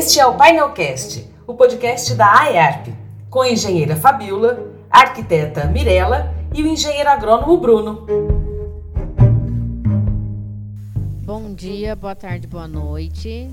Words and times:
Este 0.00 0.18
é 0.18 0.24
o 0.24 0.34
Painelcast, 0.34 1.28
o 1.46 1.52
podcast 1.52 2.14
da 2.14 2.44
AERP, 2.44 2.88
com 3.28 3.42
a 3.42 3.50
engenheira 3.50 3.94
Fabiola, 3.94 4.72
a 4.90 5.00
arquiteta 5.00 5.66
Mirella 5.66 6.34
e 6.54 6.62
o 6.62 6.66
engenheiro 6.66 7.10
agrônomo 7.10 7.58
Bruno. 7.58 8.06
Bom 11.22 11.52
dia, 11.52 11.94
boa 11.94 12.14
tarde, 12.14 12.46
boa 12.46 12.66
noite. 12.66 13.50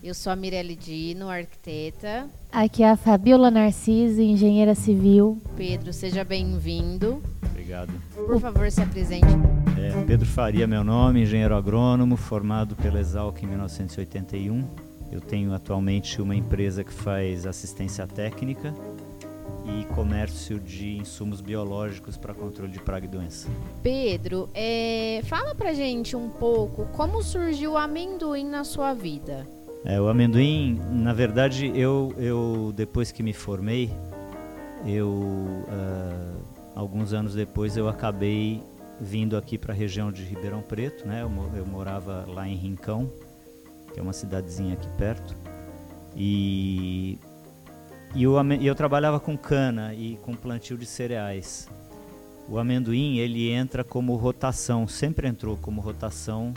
Eu 0.00 0.14
sou 0.14 0.32
a 0.32 0.36
Mirelle 0.36 0.76
Dino, 0.76 1.28
arquiteta. 1.28 2.28
Aqui 2.52 2.84
é 2.84 2.90
a 2.90 2.96
Fabiola 2.96 3.50
Narciso, 3.50 4.22
engenheira 4.22 4.76
civil. 4.76 5.42
Pedro, 5.56 5.92
seja 5.92 6.22
bem-vindo. 6.22 7.20
Obrigado. 7.50 7.92
Por 8.14 8.40
favor, 8.40 8.70
se 8.70 8.80
apresente. 8.80 9.26
É, 9.76 10.04
Pedro 10.04 10.28
Faria, 10.28 10.64
meu 10.64 10.84
nome, 10.84 11.22
engenheiro 11.22 11.56
agrônomo, 11.56 12.16
formado 12.16 12.76
pela 12.76 13.00
Exalc 13.00 13.42
em 13.42 13.48
1981. 13.48 14.91
Eu 15.12 15.20
tenho 15.20 15.52
atualmente 15.52 16.22
uma 16.22 16.34
empresa 16.34 16.82
que 16.82 16.92
faz 16.92 17.46
assistência 17.46 18.06
técnica 18.06 18.74
e 19.64 19.84
comércio 19.94 20.58
de 20.58 20.96
insumos 20.96 21.40
biológicos 21.40 22.16
para 22.16 22.32
controle 22.32 22.72
de 22.72 22.80
praga 22.80 23.04
e 23.04 23.08
doença. 23.08 23.48
Pedro, 23.82 24.48
é, 24.54 25.20
fala 25.24 25.54
pra 25.54 25.72
gente 25.72 26.16
um 26.16 26.30
pouco 26.30 26.86
como 26.96 27.22
surgiu 27.22 27.72
o 27.72 27.76
amendoim 27.76 28.44
na 28.44 28.64
sua 28.64 28.94
vida. 28.94 29.46
É, 29.84 30.00
o 30.00 30.08
amendoim, 30.08 30.80
na 30.90 31.12
verdade, 31.12 31.70
eu, 31.74 32.14
eu 32.16 32.72
depois 32.74 33.12
que 33.12 33.22
me 33.22 33.32
formei, 33.32 33.90
eu 34.86 35.08
uh, 35.08 36.42
alguns 36.74 37.12
anos 37.12 37.34
depois 37.34 37.76
eu 37.76 37.88
acabei 37.88 38.62
vindo 39.00 39.36
aqui 39.36 39.58
para 39.58 39.72
a 39.72 39.76
região 39.76 40.12
de 40.12 40.22
Ribeirão 40.22 40.62
Preto, 40.62 41.06
né? 41.06 41.22
Eu, 41.22 41.30
eu, 41.56 41.66
morava 41.66 42.24
lá 42.28 42.48
em 42.48 42.54
Rincão, 42.54 43.10
que 43.92 44.00
é 44.00 44.02
uma 44.02 44.12
cidadezinha 44.12 44.74
aqui 44.74 44.88
perto, 44.96 45.34
e, 46.16 47.18
e 48.14 48.22
eu, 48.22 48.34
eu 48.60 48.74
trabalhava 48.74 49.18
com 49.18 49.36
cana 49.36 49.94
e 49.94 50.16
com 50.22 50.34
plantio 50.34 50.76
de 50.76 50.86
cereais. 50.86 51.68
O 52.48 52.58
amendoim 52.58 53.18
ele 53.18 53.50
entra 53.50 53.84
como 53.84 54.16
rotação, 54.16 54.86
sempre 54.88 55.28
entrou 55.28 55.56
como 55.56 55.80
rotação 55.80 56.52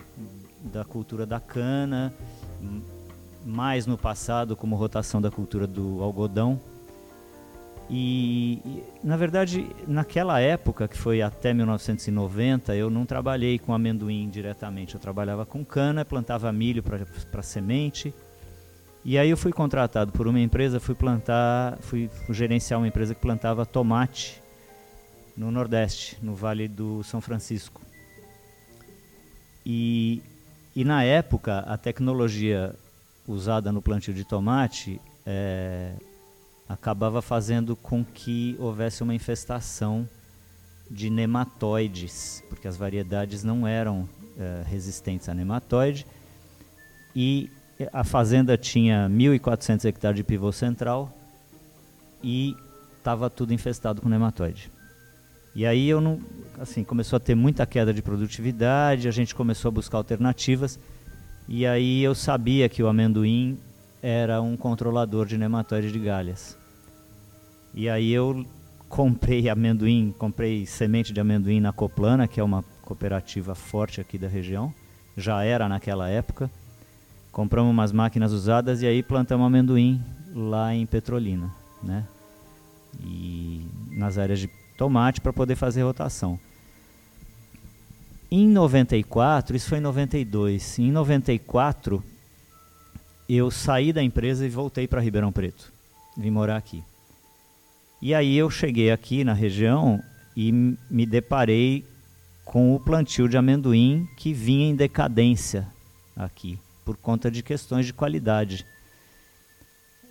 da 0.61 0.83
cultura 0.83 1.25
da 1.25 1.39
cana 1.39 2.11
mais 3.45 3.85
no 3.85 3.95
passado 3.97 4.55
como 4.55 4.75
rotação 4.75 5.21
da 5.21 5.29
cultura 5.29 5.67
do 5.67 6.01
algodão. 6.01 6.59
E, 7.89 8.61
e, 8.65 8.83
na 9.03 9.15
verdade, 9.15 9.67
naquela 9.87 10.39
época, 10.39 10.87
que 10.87 10.97
foi 10.97 11.21
até 11.21 11.53
1990, 11.53 12.75
eu 12.75 12.89
não 12.89 13.05
trabalhei 13.05 13.59
com 13.59 13.73
amendoim 13.73 14.29
diretamente. 14.29 14.95
Eu 14.95 14.99
trabalhava 14.99 15.45
com 15.45 15.63
cana, 15.63 16.03
plantava 16.03 16.51
milho 16.51 16.83
para 16.83 17.43
semente. 17.43 18.13
E 19.03 19.19
aí 19.19 19.29
eu 19.29 19.37
fui 19.37 19.51
contratado 19.51 20.11
por 20.11 20.27
uma 20.27 20.39
empresa, 20.39 20.79
fui 20.79 20.95
plantar, 20.95 21.77
fui 21.81 22.09
gerenciar 22.31 22.79
uma 22.79 22.87
empresa 22.87 23.13
que 23.13 23.21
plantava 23.21 23.63
tomate 23.63 24.41
no 25.37 25.51
Nordeste, 25.51 26.17
no 26.23 26.33
Vale 26.33 26.67
do 26.67 27.03
São 27.03 27.21
Francisco. 27.21 27.81
E, 29.63 30.23
e 30.75 30.83
na 30.83 31.03
época, 31.03 31.59
a 31.59 31.77
tecnologia 31.77 32.73
usada 33.27 33.71
no 33.71 33.81
plantio 33.81 34.13
de 34.13 34.23
tomate 34.23 34.99
é, 35.25 35.93
acabava 36.67 37.21
fazendo 37.21 37.75
com 37.75 38.03
que 38.03 38.55
houvesse 38.59 39.03
uma 39.03 39.13
infestação 39.13 40.07
de 40.89 41.09
nematóides, 41.09 42.43
porque 42.49 42.67
as 42.67 42.77
variedades 42.77 43.43
não 43.43 43.67
eram 43.67 44.07
é, 44.37 44.63
resistentes 44.67 45.29
a 45.29 45.33
nematóide. 45.33 46.05
E 47.15 47.49
a 47.91 48.03
fazenda 48.03 48.57
tinha 48.57 49.09
1.400 49.09 49.85
hectares 49.85 50.17
de 50.17 50.23
pivô 50.23 50.51
central 50.51 51.15
e 52.23 52.55
estava 52.97 53.29
tudo 53.29 53.53
infestado 53.53 54.01
com 54.01 54.09
nematóide. 54.09 54.71
E 55.55 55.65
aí 55.65 55.87
eu 55.87 56.01
não, 56.01 56.19
assim, 56.59 56.83
começou 56.83 57.17
a 57.17 57.19
ter 57.19 57.35
muita 57.35 57.65
queda 57.65 57.93
de 57.93 58.01
produtividade, 58.01 59.07
a 59.07 59.11
gente 59.11 59.33
começou 59.33 59.69
a 59.69 59.71
buscar 59.71 59.97
alternativas 59.97 60.79
e 61.47 61.65
aí 61.65 62.03
eu 62.03 62.15
sabia 62.15 62.67
que 62.67 62.81
o 62.81 62.87
amendoim 62.87 63.57
era 64.07 64.39
um 64.39 64.55
controlador 64.55 65.25
de 65.25 65.35
nematóide 65.35 65.91
de 65.91 65.97
galhas. 65.97 66.55
E 67.73 67.89
aí 67.89 68.11
eu 68.11 68.45
comprei 68.87 69.49
amendoim, 69.49 70.13
comprei 70.19 70.63
semente 70.67 71.11
de 71.11 71.19
amendoim 71.19 71.59
na 71.59 71.73
Coplana, 71.73 72.27
que 72.27 72.39
é 72.39 72.43
uma 72.43 72.63
cooperativa 72.83 73.55
forte 73.55 73.99
aqui 73.99 74.19
da 74.19 74.27
região. 74.27 74.71
Já 75.17 75.43
era 75.43 75.67
naquela 75.67 76.07
época. 76.07 76.51
Compramos 77.31 77.71
umas 77.71 77.91
máquinas 77.91 78.31
usadas 78.31 78.83
e 78.83 78.85
aí 78.85 79.01
plantamos 79.01 79.47
amendoim 79.47 79.99
lá 80.35 80.71
em 80.71 80.85
Petrolina, 80.85 81.51
né? 81.81 82.05
E 83.03 83.65
nas 83.89 84.19
áreas 84.19 84.39
de 84.39 84.51
tomate 84.77 85.19
para 85.19 85.33
poder 85.33 85.55
fazer 85.55 85.81
rotação. 85.81 86.39
Em 88.29 88.47
94, 88.47 89.55
isso 89.55 89.67
foi 89.67 89.79
em 89.79 89.81
92, 89.81 90.77
em 90.77 90.91
94 90.91 92.03
eu 93.27 93.49
saí 93.49 93.91
da 93.91 94.03
empresa 94.03 94.45
e 94.45 94.49
voltei 94.49 94.87
para 94.87 95.01
Ribeirão 95.01 95.31
Preto. 95.31 95.71
Vim 96.17 96.29
morar 96.29 96.57
aqui. 96.57 96.83
E 98.01 98.13
aí 98.13 98.37
eu 98.37 98.49
cheguei 98.49 98.91
aqui 98.91 99.23
na 99.23 99.33
região 99.33 100.01
e 100.35 100.51
me 100.51 101.05
deparei 101.05 101.85
com 102.43 102.75
o 102.75 102.79
plantio 102.79 103.27
de 103.27 103.37
amendoim 103.37 104.07
que 104.15 104.31
vinha 104.31 104.67
em 104.67 104.75
decadência 104.75 105.67
aqui, 106.15 106.59
por 106.85 106.95
conta 106.95 107.31
de 107.31 107.41
questões 107.41 107.85
de 107.85 107.93
qualidade. 107.93 108.65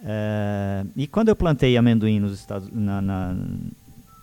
É, 0.02 0.84
e 0.96 1.06
quando 1.06 1.28
eu 1.28 1.36
plantei 1.36 1.76
amendoim 1.76 2.18
nos 2.18 2.38
Estados, 2.38 2.68
na, 2.72 3.00
na, 3.00 3.36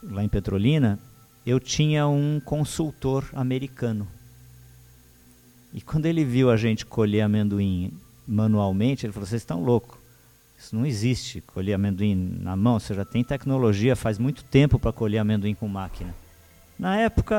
lá 0.04 0.24
em 0.24 0.30
Petrolina, 0.30 1.00
eu 1.46 1.60
tinha 1.60 2.08
um 2.08 2.40
consultor 2.40 3.30
americano. 3.34 4.08
E 5.74 5.82
quando 5.82 6.06
ele 6.06 6.26
viu 6.26 6.52
a 6.52 6.58
gente 6.58 6.86
colher 6.86 7.22
amendoim 7.22 7.94
manualmente, 8.32 9.06
ele 9.06 9.14
falou: 9.14 9.28
vocês 9.28 9.42
estão 9.42 9.64
loucos. 9.64 10.00
Isso 10.58 10.76
não 10.76 10.86
existe, 10.86 11.42
colher 11.42 11.74
amendoim 11.74 12.38
na 12.40 12.56
mão. 12.56 12.80
Você 12.80 12.94
já 12.94 13.04
tem 13.04 13.24
tecnologia, 13.24 13.96
faz 13.96 14.20
muito 14.20 14.44
tempo 14.44 14.78
para 14.78 14.92
colher 14.92 15.18
amendoim 15.18 15.56
com 15.56 15.68
máquina. 15.68 16.14
Na 16.78 16.98
época, 16.98 17.36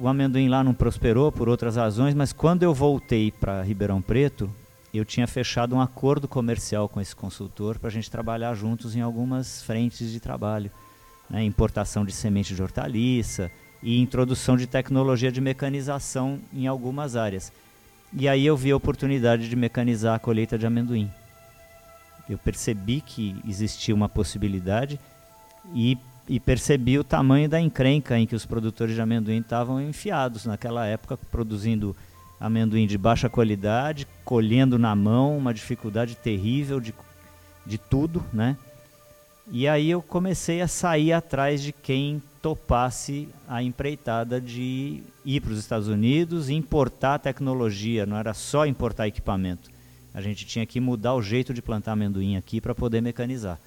o 0.00 0.06
amendoim 0.06 0.48
lá 0.48 0.62
não 0.62 0.74
prosperou 0.74 1.32
por 1.32 1.48
outras 1.48 1.76
razões, 1.76 2.14
mas 2.14 2.32
quando 2.32 2.62
eu 2.62 2.74
voltei 2.74 3.30
para 3.30 3.62
Ribeirão 3.62 4.00
Preto, 4.00 4.50
eu 4.92 5.04
tinha 5.04 5.26
fechado 5.26 5.74
um 5.74 5.80
acordo 5.80 6.28
comercial 6.28 6.88
com 6.88 7.00
esse 7.00 7.16
consultor 7.16 7.78
para 7.78 7.88
a 7.88 7.92
gente 7.92 8.10
trabalhar 8.10 8.54
juntos 8.54 8.94
em 8.94 9.00
algumas 9.00 9.62
frentes 9.62 10.10
de 10.10 10.20
trabalho 10.20 10.70
né, 11.30 11.44
importação 11.44 12.04
de 12.04 12.12
semente 12.12 12.54
de 12.54 12.62
hortaliça 12.62 13.50
e 13.82 14.00
introdução 14.00 14.56
de 14.56 14.66
tecnologia 14.66 15.30
de 15.30 15.40
mecanização 15.40 16.40
em 16.52 16.66
algumas 16.66 17.14
áreas. 17.16 17.52
E 18.12 18.28
aí 18.28 18.44
eu 18.44 18.56
vi 18.56 18.72
a 18.72 18.76
oportunidade 18.76 19.48
de 19.48 19.54
mecanizar 19.54 20.16
a 20.16 20.18
colheita 20.18 20.58
de 20.58 20.66
amendoim. 20.66 21.10
Eu 22.28 22.38
percebi 22.38 23.00
que 23.00 23.36
existia 23.46 23.94
uma 23.94 24.08
possibilidade 24.08 24.98
e, 25.74 25.96
e 26.28 26.40
percebi 26.40 26.98
o 26.98 27.04
tamanho 27.04 27.48
da 27.48 27.60
encrenca 27.60 28.18
em 28.18 28.26
que 28.26 28.34
os 28.34 28.46
produtores 28.46 28.94
de 28.94 29.00
amendoim 29.00 29.38
estavam 29.38 29.80
enfiados 29.80 30.46
naquela 30.46 30.86
época, 30.86 31.16
produzindo 31.16 31.96
amendoim 32.40 32.86
de 32.86 32.96
baixa 32.96 33.28
qualidade, 33.28 34.06
colhendo 34.24 34.78
na 34.78 34.94
mão, 34.94 35.36
uma 35.36 35.54
dificuldade 35.54 36.16
terrível 36.16 36.80
de, 36.80 36.94
de 37.66 37.78
tudo, 37.78 38.24
né? 38.32 38.56
E 39.52 39.66
aí 39.68 39.90
eu 39.90 40.00
comecei 40.00 40.60
a 40.60 40.68
sair 40.68 41.12
atrás 41.12 41.60
de 41.60 41.72
quem 41.72 42.22
topasse 42.42 43.28
a 43.46 43.62
empreitada 43.62 44.40
de 44.40 45.02
ir 45.24 45.40
para 45.40 45.52
os 45.52 45.58
Estados 45.58 45.88
Unidos 45.88 46.48
e 46.48 46.54
importar 46.54 47.18
tecnologia, 47.18 48.06
não 48.06 48.16
era 48.16 48.32
só 48.32 48.66
importar 48.66 49.06
equipamento. 49.06 49.70
A 50.12 50.20
gente 50.20 50.44
tinha 50.46 50.66
que 50.66 50.80
mudar 50.80 51.14
o 51.14 51.22
jeito 51.22 51.54
de 51.54 51.62
plantar 51.62 51.92
amendoim 51.92 52.36
aqui 52.36 52.60
para 52.60 52.74
poder 52.74 53.00
mecanizar. 53.00 53.60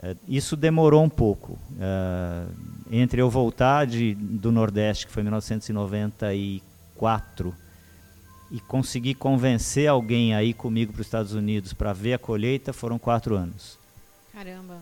É, 0.00 0.16
isso 0.26 0.56
demorou 0.56 1.02
um 1.02 1.08
pouco. 1.08 1.58
É, 1.78 2.46
entre 2.90 3.20
eu 3.20 3.28
voltar 3.28 3.86
de, 3.86 4.14
do 4.14 4.50
Nordeste, 4.50 5.06
que 5.06 5.12
foi 5.12 5.22
em 5.22 5.24
1994, 5.24 7.54
e 8.50 8.60
conseguir 8.60 9.14
convencer 9.14 9.88
alguém 9.88 10.34
aí 10.34 10.54
comigo 10.54 10.92
para 10.92 11.02
os 11.02 11.06
Estados 11.06 11.34
Unidos 11.34 11.72
para 11.72 11.92
ver 11.92 12.14
a 12.14 12.18
colheita, 12.18 12.72
foram 12.72 12.98
quatro 12.98 13.36
anos. 13.36 13.78
Caramba. 14.32 14.80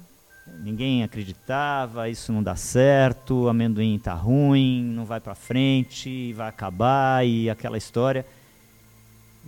Ninguém 0.60 1.02
acreditava, 1.02 2.08
isso 2.08 2.32
não 2.32 2.42
dá 2.42 2.56
certo, 2.56 3.48
amendoim 3.48 3.98
tá 3.98 4.14
ruim, 4.14 4.82
não 4.82 5.04
vai 5.04 5.20
para 5.20 5.34
frente, 5.34 6.32
vai 6.32 6.48
acabar 6.48 7.26
e 7.26 7.50
aquela 7.50 7.76
história. 7.76 8.24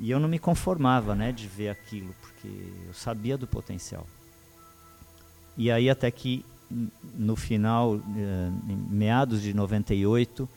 E 0.01 0.11
eu 0.11 0.21
não 0.21 0.29
me 0.29 0.39
conformava, 0.39 1.15
né, 1.15 1.33
de 1.33 1.47
ver 1.47 1.71
aquilo, 1.71 2.15
porque 2.21 2.49
eu 2.87 2.95
sabia 2.95 3.37
do 3.37 3.47
potencial. 3.47 4.07
E 5.57 5.71
aí 5.71 5.91
até 5.91 6.11
que 6.11 6.45
no 6.71 7.35
final, 7.35 7.97
eh, 7.97 8.51
meados 8.91 9.41
de 9.41 9.55
98, 9.55 10.49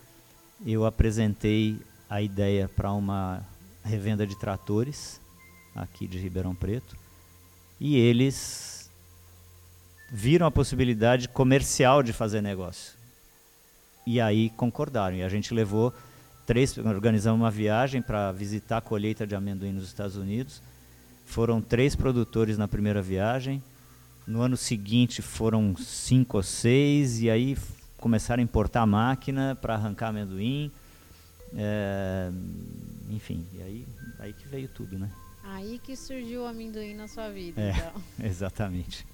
eu 0.66 0.86
apresentei 0.86 1.80
a 2.10 2.22
ideia 2.22 2.70
para 2.76 2.92
uma 2.92 3.42
revenda 3.84 4.28
de 4.28 4.36
tratores 4.36 5.20
aqui 5.76 6.08
de 6.08 6.20
Ribeirão 6.20 6.54
Preto 6.54 6.96
e 7.80 7.98
eles 7.98 8.81
viram 10.12 10.46
a 10.46 10.52
possibilidade 10.52 11.30
comercial 11.30 12.04
de 12.04 12.12
fazer 12.12 12.42
negócio. 12.42 12.94
E 14.06 14.20
aí 14.20 14.50
concordaram. 14.52 15.16
E 15.16 15.24
a 15.24 15.30
gente 15.30 15.54
levou 15.54 15.94
três, 16.46 16.78
organizamos 16.78 17.40
uma 17.40 17.50
viagem 17.50 18.02
para 18.02 18.32
visitar 18.34 18.78
a 18.78 18.82
colheita 18.82 19.26
de 19.26 19.36
amendoim 19.36 19.72
nos 19.72 19.86
Estados 19.86 20.18
Unidos. 20.18 20.62
Foram 21.26 21.62
três 21.62 21.96
produtores 21.96 22.58
na 22.58 22.68
primeira 22.68 23.02
viagem. 23.02 23.64
No 24.28 24.42
ano 24.42 24.58
seguinte 24.58 25.22
foram 25.22 25.76
cinco 25.78 26.38
ou 26.38 26.44
seis, 26.44 27.22
e 27.22 27.30
aí 27.30 27.58
começaram 27.98 28.42
a 28.42 28.44
importar 28.44 28.86
máquina 28.86 29.58
para 29.62 29.76
arrancar 29.76 30.10
amendoim. 30.10 30.72
É, 31.56 32.30
enfim, 33.10 33.46
e 33.54 33.62
aí, 33.62 33.88
aí 34.20 34.34
que 34.34 34.48
veio 34.48 34.68
tudo, 34.68 35.00
né? 35.00 35.10
Aí 35.44 35.80
que 35.80 35.96
surgiu 35.96 36.44
o 36.44 36.46
amendoim 36.46 36.94
na 36.94 37.08
sua 37.08 37.30
vida. 37.30 37.62
É, 37.62 37.72
então. 37.72 38.02
exatamente. 38.26 39.06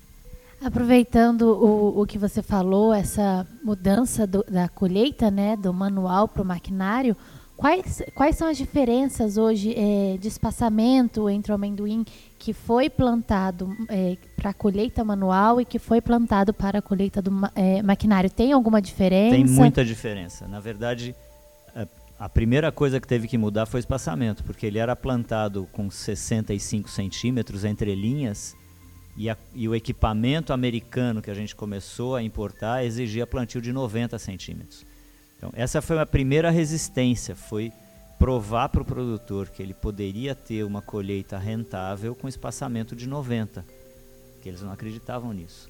Aproveitando 0.63 1.44
o, 1.44 2.01
o 2.01 2.06
que 2.06 2.18
você 2.18 2.42
falou, 2.42 2.94
essa 2.94 3.45
mudança 3.63 4.25
do, 4.25 4.44
da 4.50 4.68
colheita, 4.68 5.30
né, 5.30 5.56
do 5.56 5.71
manual 5.71 6.27
para 6.27 6.42
o 6.42 6.45
maquinário, 6.45 7.15
quais, 7.56 8.01
quais 8.15 8.36
são 8.36 8.48
as 8.48 8.57
diferenças 8.57 9.38
hoje 9.38 9.75
é, 9.77 10.18
de 10.18 10.27
espaçamento 10.27 11.30
entre 11.30 11.51
o 11.51 11.56
amendoim 11.56 12.04
que 12.39 12.54
foi 12.54 12.89
plantado 12.89 13.75
é, 13.88 14.18
para 14.36 14.50
a 14.50 14.54
colheita 14.54 15.04
manual 15.04 15.62
e 15.62 15.65
que 15.65 15.77
foi 15.77 16.01
plantado 16.01 16.51
para 16.54 16.80
a 16.80 16.81
colheita 16.81 17.21
do 17.21 17.31
é, 17.54 17.83
maquinário? 17.83 18.30
Tem 18.30 18.51
alguma 18.51 18.81
diferença? 18.81 19.36
Tem 19.36 19.45
muita 19.45 19.86
diferença. 19.86 20.48
Na 20.48 20.59
verdade, 20.59 21.15
a, 22.19 22.27
primeira 22.27 22.71
coisa 22.71 23.00
que 23.00 23.07
teve 23.07 23.27
que 23.27 23.38
mudar 23.38 23.68
foi 23.68 23.80
o 23.80 23.81
espaçamento, 23.81 24.44
porque 24.44 24.65
ele 24.65 24.80
era 24.80 24.95
plantado 24.95 25.68
com 25.71 25.89
65 25.89 26.89
centímetros 26.89 27.63
entre 27.63 27.94
linhas 27.94 28.56
e, 29.18 29.30
a, 29.30 29.38
e, 29.56 29.68
o 29.68 29.74
equipamento 29.74 30.54
americano 30.54 31.22
que 31.22 31.31
a 31.31 31.34
gente 31.34 31.56
começou 31.56 32.16
a 32.16 32.22
importar 32.22 32.86
exigia 32.86 33.25
plantio 33.25 33.60
de 33.60 33.74
90 33.74 34.19
centímetros. 34.19 34.86
Então, 35.36 35.52
essa 35.54 35.81
foi 35.81 36.00
a 36.00 36.06
primeira 36.06 36.52
resistência, 36.52 37.36
foi 37.36 37.74
provar 38.19 38.69
para 38.69 38.81
o 38.81 38.86
produtor 38.86 39.50
que 39.50 39.62
ele 39.62 39.74
poderia 39.74 40.36
ter 40.36 40.64
uma 40.64 40.81
colheita 40.81 41.38
rentável 41.38 42.16
com 42.16 42.28
espaçamento 42.28 42.96
de 42.96 43.08
90, 43.08 43.66
que 44.42 44.50
eles 44.50 44.62
não 44.62 44.72
acreditavam 44.72 45.34
nisso. 45.34 45.69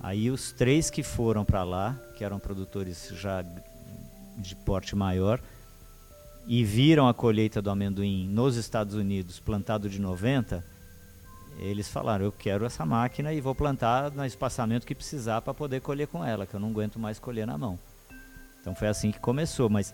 Aí 0.00 0.30
os 0.30 0.52
três 0.52 0.90
que 0.90 1.02
foram 1.02 1.44
para 1.44 1.62
lá, 1.62 1.96
que 2.16 2.24
eram 2.24 2.38
produtores 2.38 3.10
já 3.14 3.44
de 4.36 4.56
porte 4.56 4.96
maior, 4.96 5.40
e 6.46 6.62
viram 6.64 7.08
a 7.08 7.14
colheita 7.14 7.62
do 7.62 7.70
amendoim 7.70 8.28
nos 8.28 8.56
Estados 8.56 8.94
Unidos 8.94 9.40
plantado 9.40 9.88
de 9.88 10.00
90, 10.00 10.73
eles 11.58 11.88
falaram: 11.88 12.24
eu 12.24 12.32
quero 12.32 12.64
essa 12.64 12.84
máquina 12.84 13.32
e 13.32 13.40
vou 13.40 13.54
plantar 13.54 14.10
no 14.10 14.24
espaçamento 14.24 14.86
que 14.86 14.94
precisar 14.94 15.40
para 15.42 15.54
poder 15.54 15.80
colher 15.80 16.06
com 16.06 16.24
ela, 16.24 16.46
que 16.46 16.54
eu 16.54 16.60
não 16.60 16.70
aguento 16.70 16.98
mais 16.98 17.18
colher 17.18 17.46
na 17.46 17.56
mão. 17.56 17.78
Então 18.60 18.74
foi 18.74 18.88
assim 18.88 19.10
que 19.10 19.20
começou, 19.20 19.68
mas 19.68 19.92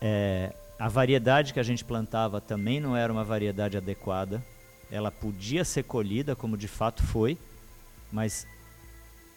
é, 0.00 0.52
a 0.78 0.88
variedade 0.88 1.52
que 1.52 1.60
a 1.60 1.62
gente 1.62 1.84
plantava 1.84 2.40
também 2.40 2.80
não 2.80 2.96
era 2.96 3.12
uma 3.12 3.24
variedade 3.24 3.76
adequada. 3.76 4.42
Ela 4.90 5.10
podia 5.10 5.64
ser 5.64 5.84
colhida, 5.84 6.36
como 6.36 6.56
de 6.56 6.68
fato 6.68 7.02
foi, 7.02 7.38
mas 8.12 8.46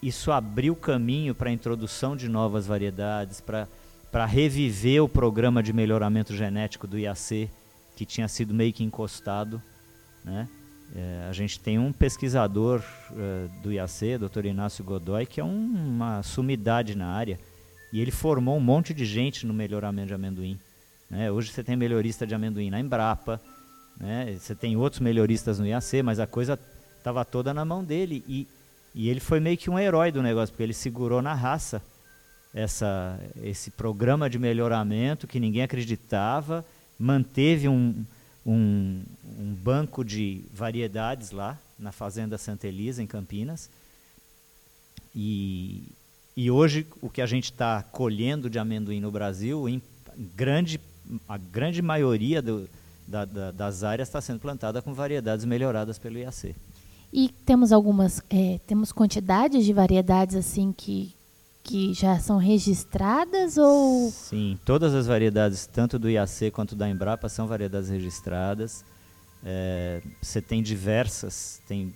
isso 0.02 0.32
abriu 0.32 0.76
caminho 0.76 1.34
para 1.34 1.50
a 1.50 1.54
introdução 1.54 2.16
de 2.16 2.28
novas 2.28 2.68
variedades, 2.68 3.42
para 3.42 4.26
reviver 4.26 5.02
o 5.02 5.10
programa 5.10 5.64
de 5.64 5.72
melhoramento 5.72 6.36
genético 6.36 6.86
do 6.88 6.98
IAC, 7.00 7.50
que 7.96 8.06
tinha 8.06 8.28
sido 8.28 8.54
meio 8.54 8.74
que 8.74 8.84
encostado. 8.84 9.62
Né? 10.24 10.48
É, 10.96 11.28
a 11.30 11.34
gente 11.34 11.60
tem 11.60 11.78
um 11.78 11.92
pesquisador 11.92 12.82
uh, 13.12 13.62
do 13.62 13.72
IAC, 13.72 14.18
Dr. 14.18 14.46
Inácio 14.46 14.84
Godoy, 14.84 15.26
que 15.26 15.40
é 15.40 15.44
um, 15.44 15.50
uma 15.50 16.24
sumidade 16.24 16.96
na 16.96 17.08
área, 17.08 17.40
e 17.92 18.00
ele 18.00 18.12
formou 18.12 18.58
um 18.58 18.62
monte 18.62 18.94
de 18.94 19.06
gente 19.06 19.46
no 19.46 19.54
melhoramento 19.54 20.08
de 20.08 20.14
amendoim. 20.14 20.60
Né? 21.10 21.32
Hoje 21.32 21.52
você 21.52 21.64
tem 21.64 21.76
melhorista 21.76 22.26
de 22.26 22.34
amendoim 22.34 22.70
na 22.70 22.80
Embrapa, 22.80 23.40
né? 24.00 24.38
você 24.40 24.56
tem 24.56 24.76
outros 24.78 25.00
melhoristas 25.00 25.60
no 25.60 25.68
IAC, 25.68 26.02
mas 26.04 26.20
a 26.20 26.28
coisa 26.28 26.60
estava 26.98 27.24
toda 27.26 27.54
na 27.54 27.66
mão 27.66 27.84
dele, 27.84 28.24
e, 28.28 28.48
e 28.96 29.10
ele 29.10 29.20
foi 29.20 29.40
meio 29.40 29.58
que 29.58 29.70
um 29.70 29.78
herói 29.78 30.12
do 30.12 30.24
negócio, 30.24 30.54
porque 30.54 30.64
ele 30.64 30.74
segurou 30.74 31.22
na 31.22 31.34
raça 31.34 31.82
essa, 32.54 33.20
esse 33.44 33.72
programa 33.72 34.30
de 34.30 34.40
melhoramento 34.40 35.28
que 35.28 35.40
ninguém 35.40 35.64
acreditava, 35.64 36.66
manteve 36.98 37.68
um 37.68 38.04
um, 38.48 39.04
um 39.38 39.54
banco 39.54 40.06
de 40.06 40.46
variedades 40.54 41.32
lá 41.32 41.60
na 41.78 41.92
Fazenda 41.92 42.38
Santa 42.38 42.66
Elisa, 42.66 43.04
em 43.04 43.08
Campinas. 43.08 43.70
E, 45.14 45.84
e 46.36 46.50
hoje 46.50 46.88
o 47.02 47.10
que 47.10 47.22
a 47.22 47.26
gente 47.26 47.52
está 47.52 47.84
colhendo 47.84 48.50
de 48.50 48.58
amendoim 48.58 49.02
no 49.02 49.12
Brasil, 49.12 49.68
em 49.68 49.82
grande, 50.36 50.80
a 51.28 51.38
grande 51.38 51.82
maioria 51.82 52.42
do, 52.42 52.70
da, 53.06 53.26
da, 53.26 53.52
das 53.52 53.84
áreas 53.84 54.08
está 54.08 54.22
sendo 54.22 54.40
plantada 54.40 54.82
com 54.82 54.94
variedades 54.94 55.44
melhoradas 55.44 56.00
pelo 56.00 56.18
IAC. 56.18 56.56
E 57.12 57.30
temos 57.46 57.72
algumas, 57.72 58.22
é, 58.30 58.60
temos 58.66 58.92
quantidades 58.92 59.66
de 59.66 59.74
variedades 59.74 60.36
assim 60.36 60.72
que, 60.72 61.14
que 61.68 61.94
já 61.94 62.18
são 62.18 62.38
registradas 62.38 63.58
ou 63.58 64.10
Sim, 64.10 64.58
todas 64.64 64.96
as 64.96 65.06
variedades, 65.06 65.68
tanto 65.68 66.00
do 66.00 66.10
IAC 66.10 66.50
quanto 66.52 66.76
da 66.76 66.90
Embrapa, 66.90 67.28
são 67.28 67.46
variedades 67.46 67.90
registradas. 67.90 68.86
É, 69.44 70.02
você 70.22 70.42
tem 70.42 70.64
diversas, 70.64 71.62
tem 71.68 71.94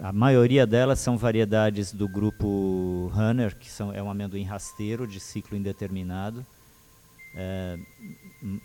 a 0.00 0.12
maioria 0.12 0.66
delas 0.66 0.98
são 0.98 1.16
variedades 1.16 1.92
do 1.92 2.06
grupo 2.08 3.10
Runner, 3.14 3.56
que 3.56 3.70
são, 3.70 3.92
é 3.92 4.02
um 4.02 4.10
amendoim 4.10 4.42
rasteiro 4.42 5.06
de 5.06 5.18
ciclo 5.18 5.56
indeterminado. 5.56 6.44
É, 7.34 7.78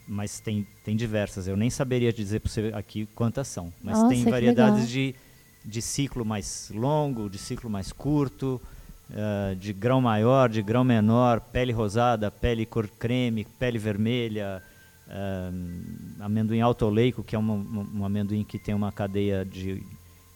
mas 0.07 0.39
tem, 0.39 0.67
tem 0.83 0.95
diversas. 0.97 1.47
Eu 1.47 1.55
nem 1.55 1.69
saberia 1.69 2.11
dizer 2.11 2.41
para 2.41 2.51
você 2.51 2.71
aqui 2.73 3.07
quantas 3.15 3.47
são. 3.47 3.71
Mas 3.81 3.97
Nossa, 3.99 4.09
tem 4.09 4.25
variedades 4.25 4.89
de, 4.89 5.15
de 5.63 5.81
ciclo 5.81 6.25
mais 6.25 6.69
longo, 6.73 7.29
de 7.29 7.37
ciclo 7.37 7.69
mais 7.69 7.93
curto, 7.93 8.59
uh, 9.09 9.55
de 9.55 9.73
grão 9.73 10.01
maior, 10.01 10.49
de 10.49 10.61
grão 10.61 10.83
menor, 10.83 11.39
pele 11.39 11.71
rosada, 11.71 12.31
pele 12.31 12.65
cor 12.65 12.87
creme, 12.87 13.45
pele 13.45 13.77
vermelha, 13.77 14.61
uh, 15.07 16.23
amendoim 16.23 16.61
autoleico, 16.61 17.23
que 17.23 17.35
é 17.35 17.39
um, 17.39 17.89
um, 17.95 18.05
amendoim 18.05 18.43
que 18.43 18.59
tem 18.59 18.75
uma 18.75 18.91
cadeia 18.91 19.45
de 19.45 19.83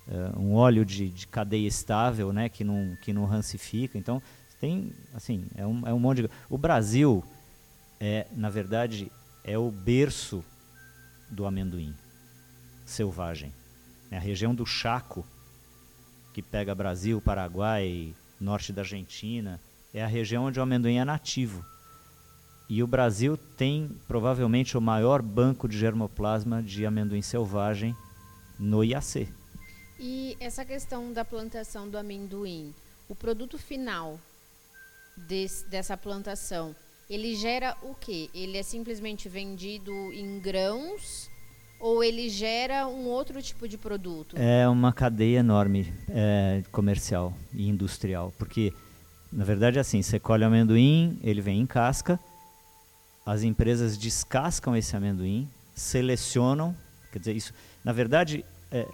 uh, 0.07 0.39
um 0.39 0.53
óleo 0.53 0.85
de, 0.85 1.09
de, 1.09 1.27
cadeia 1.27 1.67
estável, 1.67 2.31
né, 2.31 2.49
que 2.49 2.63
não 2.63 2.95
que 3.01 3.13
não 3.13 3.25
rancifica. 3.25 3.97
Então 3.97 4.21
tem 4.59 4.93
assim 5.13 5.45
é 5.55 5.65
um, 5.65 5.87
é 5.87 5.93
um 5.93 5.99
monte 5.99 6.23
de 6.23 6.29
o 6.49 6.57
Brasil 6.57 7.23
é 7.99 8.27
na 8.35 8.49
verdade 8.49 9.11
é 9.43 9.57
o 9.57 9.71
berço 9.71 10.43
do 11.29 11.45
amendoim 11.45 11.93
selvagem. 12.85 13.53
É 14.09 14.17
a 14.17 14.19
região 14.19 14.53
do 14.53 14.65
Chaco 14.65 15.25
que 16.33 16.41
pega 16.41 16.75
Brasil, 16.75 17.21
Paraguai, 17.21 18.13
norte 18.41 18.73
da 18.73 18.81
Argentina, 18.81 19.61
é 19.93 20.03
a 20.03 20.07
região 20.07 20.45
onde 20.45 20.59
o 20.59 20.63
amendoim 20.63 20.97
é 20.97 21.05
nativo. 21.05 21.63
E 22.69 22.81
o 22.81 22.87
Brasil 22.87 23.37
tem 23.57 23.89
provavelmente 24.07 24.77
o 24.77 24.81
maior 24.81 25.21
banco 25.21 25.67
de 25.67 25.77
germoplasma 25.77 26.63
de 26.63 26.85
amendoim 26.85 27.21
selvagem 27.21 27.95
no 28.57 28.83
IAC. 28.83 29.27
E 29.99 30.35
essa 30.39 30.65
questão 30.65 31.13
da 31.13 31.23
plantação 31.23 31.89
do 31.89 31.97
amendoim, 31.97 32.73
o 33.07 33.15
produto 33.15 33.57
final 33.57 34.19
desse, 35.15 35.67
dessa 35.69 35.95
plantação, 35.97 36.75
ele 37.09 37.35
gera 37.35 37.77
o 37.83 37.93
quê? 37.93 38.29
Ele 38.33 38.57
é 38.57 38.63
simplesmente 38.63 39.27
vendido 39.27 39.91
em 40.13 40.39
grãos 40.39 41.29
ou 41.81 42.03
ele 42.03 42.29
gera 42.29 42.87
um 42.87 43.07
outro 43.07 43.41
tipo 43.41 43.67
de 43.67 43.77
produto? 43.77 44.35
É 44.37 44.69
uma 44.69 44.93
cadeia 44.93 45.39
enorme 45.39 45.91
é, 46.07 46.63
comercial 46.71 47.33
e 47.53 47.67
industrial, 47.67 48.31
porque 48.37 48.71
na 49.33 49.43
verdade 49.43 49.77
é 49.77 49.81
assim, 49.81 50.01
você 50.01 50.19
colhe 50.19 50.43
o 50.43 50.47
amendoim, 50.47 51.19
ele 51.23 51.41
vem 51.41 51.59
em 51.59 51.65
casca, 51.65 52.19
as 53.25 53.41
empresas 53.43 53.97
descascam 53.97 54.75
esse 54.75 54.95
amendoim, 54.95 55.49
selecionam, 55.73 56.75
quer 57.11 57.19
dizer, 57.19 57.35
isso, 57.35 57.53
na 57.83 57.91
verdade, 57.91 58.45
é, 58.71 58.87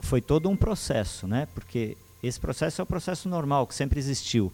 foi 0.00 0.20
todo 0.20 0.48
um 0.48 0.56
processo, 0.56 1.26
né? 1.26 1.46
Porque 1.54 1.96
esse 2.22 2.38
processo 2.38 2.80
é 2.80 2.84
o 2.84 2.86
processo 2.86 3.28
normal, 3.28 3.66
que 3.66 3.74
sempre 3.74 3.98
existiu, 3.98 4.52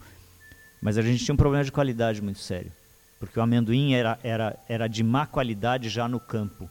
mas 0.81 0.97
a 0.97 1.01
gente 1.01 1.23
tinha 1.25 1.33
um 1.33 1.37
problema 1.37 1.63
de 1.63 1.71
qualidade 1.71 2.21
muito 2.21 2.39
sério, 2.39 2.71
porque 3.19 3.37
o 3.39 3.43
amendoim 3.43 3.93
era, 3.93 4.17
era, 4.23 4.57
era 4.69 4.87
de 4.87 5.03
má 5.03 5.25
qualidade 5.25 5.89
já 5.89 6.07
no 6.07 6.19
campo 6.19 6.69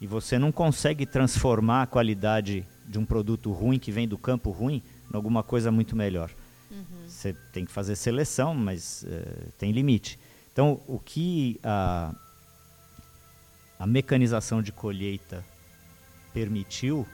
e 0.00 0.06
você 0.06 0.38
não 0.38 0.50
consegue 0.50 1.04
transformar 1.04 1.82
a 1.82 1.86
qualidade 1.86 2.66
de 2.86 2.98
um 2.98 3.04
produto 3.04 3.52
ruim 3.52 3.78
que 3.78 3.92
vem 3.92 4.08
do 4.08 4.16
campo 4.16 4.50
ruim 4.50 4.82
em 5.12 5.16
alguma 5.16 5.42
coisa 5.42 5.70
muito 5.70 5.94
melhor. 5.94 6.30
Uhum. 6.70 6.84
Você 7.06 7.34
tem 7.52 7.64
que 7.64 7.72
fazer 7.72 7.96
seleção, 7.96 8.54
mas 8.54 9.04
uh, 9.04 9.52
tem 9.58 9.72
limite. 9.72 10.18
Então, 10.52 10.80
o 10.86 10.98
que 10.98 11.60
a, 11.62 12.14
a 13.78 13.86
mecanização 13.86 14.62
de 14.62 14.72
colheita 14.72 15.44
permitiu 16.32 17.06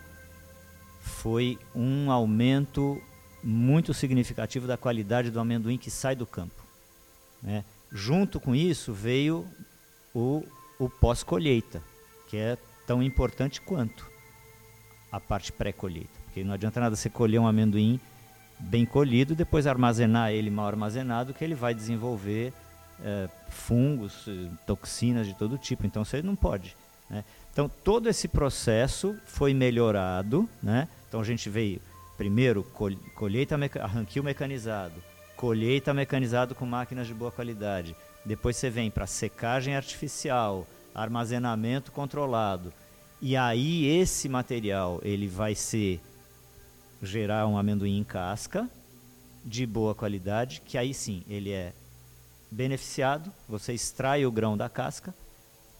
foi 1.01 1.59
um 1.75 2.11
aumento 2.11 3.01
muito 3.43 3.95
significativo 3.95 4.67
da 4.67 4.77
qualidade 4.77 5.31
do 5.31 5.41
amendoim 5.41 5.79
que 5.79 5.91
sai 5.91 6.17
do 6.17 6.27
campo. 6.27 6.65
Né? 7.43 7.65
Junto 7.93 8.41
com 8.41 8.55
isso 8.55 8.93
veio 8.93 9.47
o, 10.15 10.45
o 10.79 10.91
pós-colheita, 10.91 11.83
que 12.29 12.37
é 12.37 12.59
tão 12.87 13.03
importante 13.03 13.61
quanto 13.61 14.09
a 15.11 15.21
parte 15.21 15.53
pré-colheita. 15.53 16.11
Porque 16.25 16.45
não 16.45 16.55
adianta 16.55 16.81
nada 16.81 16.97
você 16.97 17.11
colher 17.11 17.39
um 17.39 17.47
amendoim 17.47 18.01
bem 18.59 18.87
colhido 18.87 19.35
depois 19.35 19.67
armazenar 19.67 20.33
ele 20.33 20.51
mal 20.51 20.67
armazenado, 20.67 21.35
que 21.35 21.45
ele 21.45 21.55
vai 21.55 21.75
desenvolver 21.75 22.53
é, 23.03 23.29
fungos, 23.49 24.27
toxinas 24.67 25.27
de 25.27 25.35
todo 25.35 25.59
tipo. 25.59 25.87
Então 25.87 26.05
você 26.05 26.23
não 26.23 26.37
pode. 26.37 26.77
Né? 27.09 27.25
Então 27.53 27.71
todo 27.83 28.09
esse 28.09 28.29
processo 28.29 29.17
foi 29.27 29.53
melhorado. 29.53 30.49
Né? 30.63 30.89
Então 31.09 31.21
a 31.21 31.25
gente 31.25 31.49
veio 31.49 31.81
primeiro 32.17 32.65
colheita 33.15 33.57
arranquio 33.81 34.25
mecanizado, 34.25 34.95
colheita 35.37 35.93
mecanizado 35.93 36.55
com 36.55 36.65
máquinas 36.65 37.07
de 37.07 37.15
boa 37.15 37.31
qualidade. 37.31 37.95
Depois 38.25 38.57
você 38.57 38.71
vem 38.71 38.91
para 38.91 39.07
secagem 39.07 39.77
artificial, 39.77 40.67
armazenamento 40.97 41.93
controlado. 41.93 42.73
E 43.21 43.37
aí 43.37 43.87
esse 43.87 44.29
material 44.29 44.99
ele 45.03 45.29
vai 45.29 45.55
ser 45.55 46.01
gerar 47.03 47.47
um 47.47 47.59
amendoim 47.59 47.99
em 47.99 48.05
casca 48.05 48.69
de 49.45 49.67
boa 49.67 49.95
qualidade, 49.95 50.63
que 50.65 50.79
aí 50.79 50.95
sim 50.95 51.23
ele 51.29 51.53
é 51.53 51.73
beneficiado, 52.51 53.31
você 53.49 53.75
extrai 53.75 54.25
o 54.25 54.33
grão 54.33 54.57
da 54.57 54.69
casca 54.69 55.15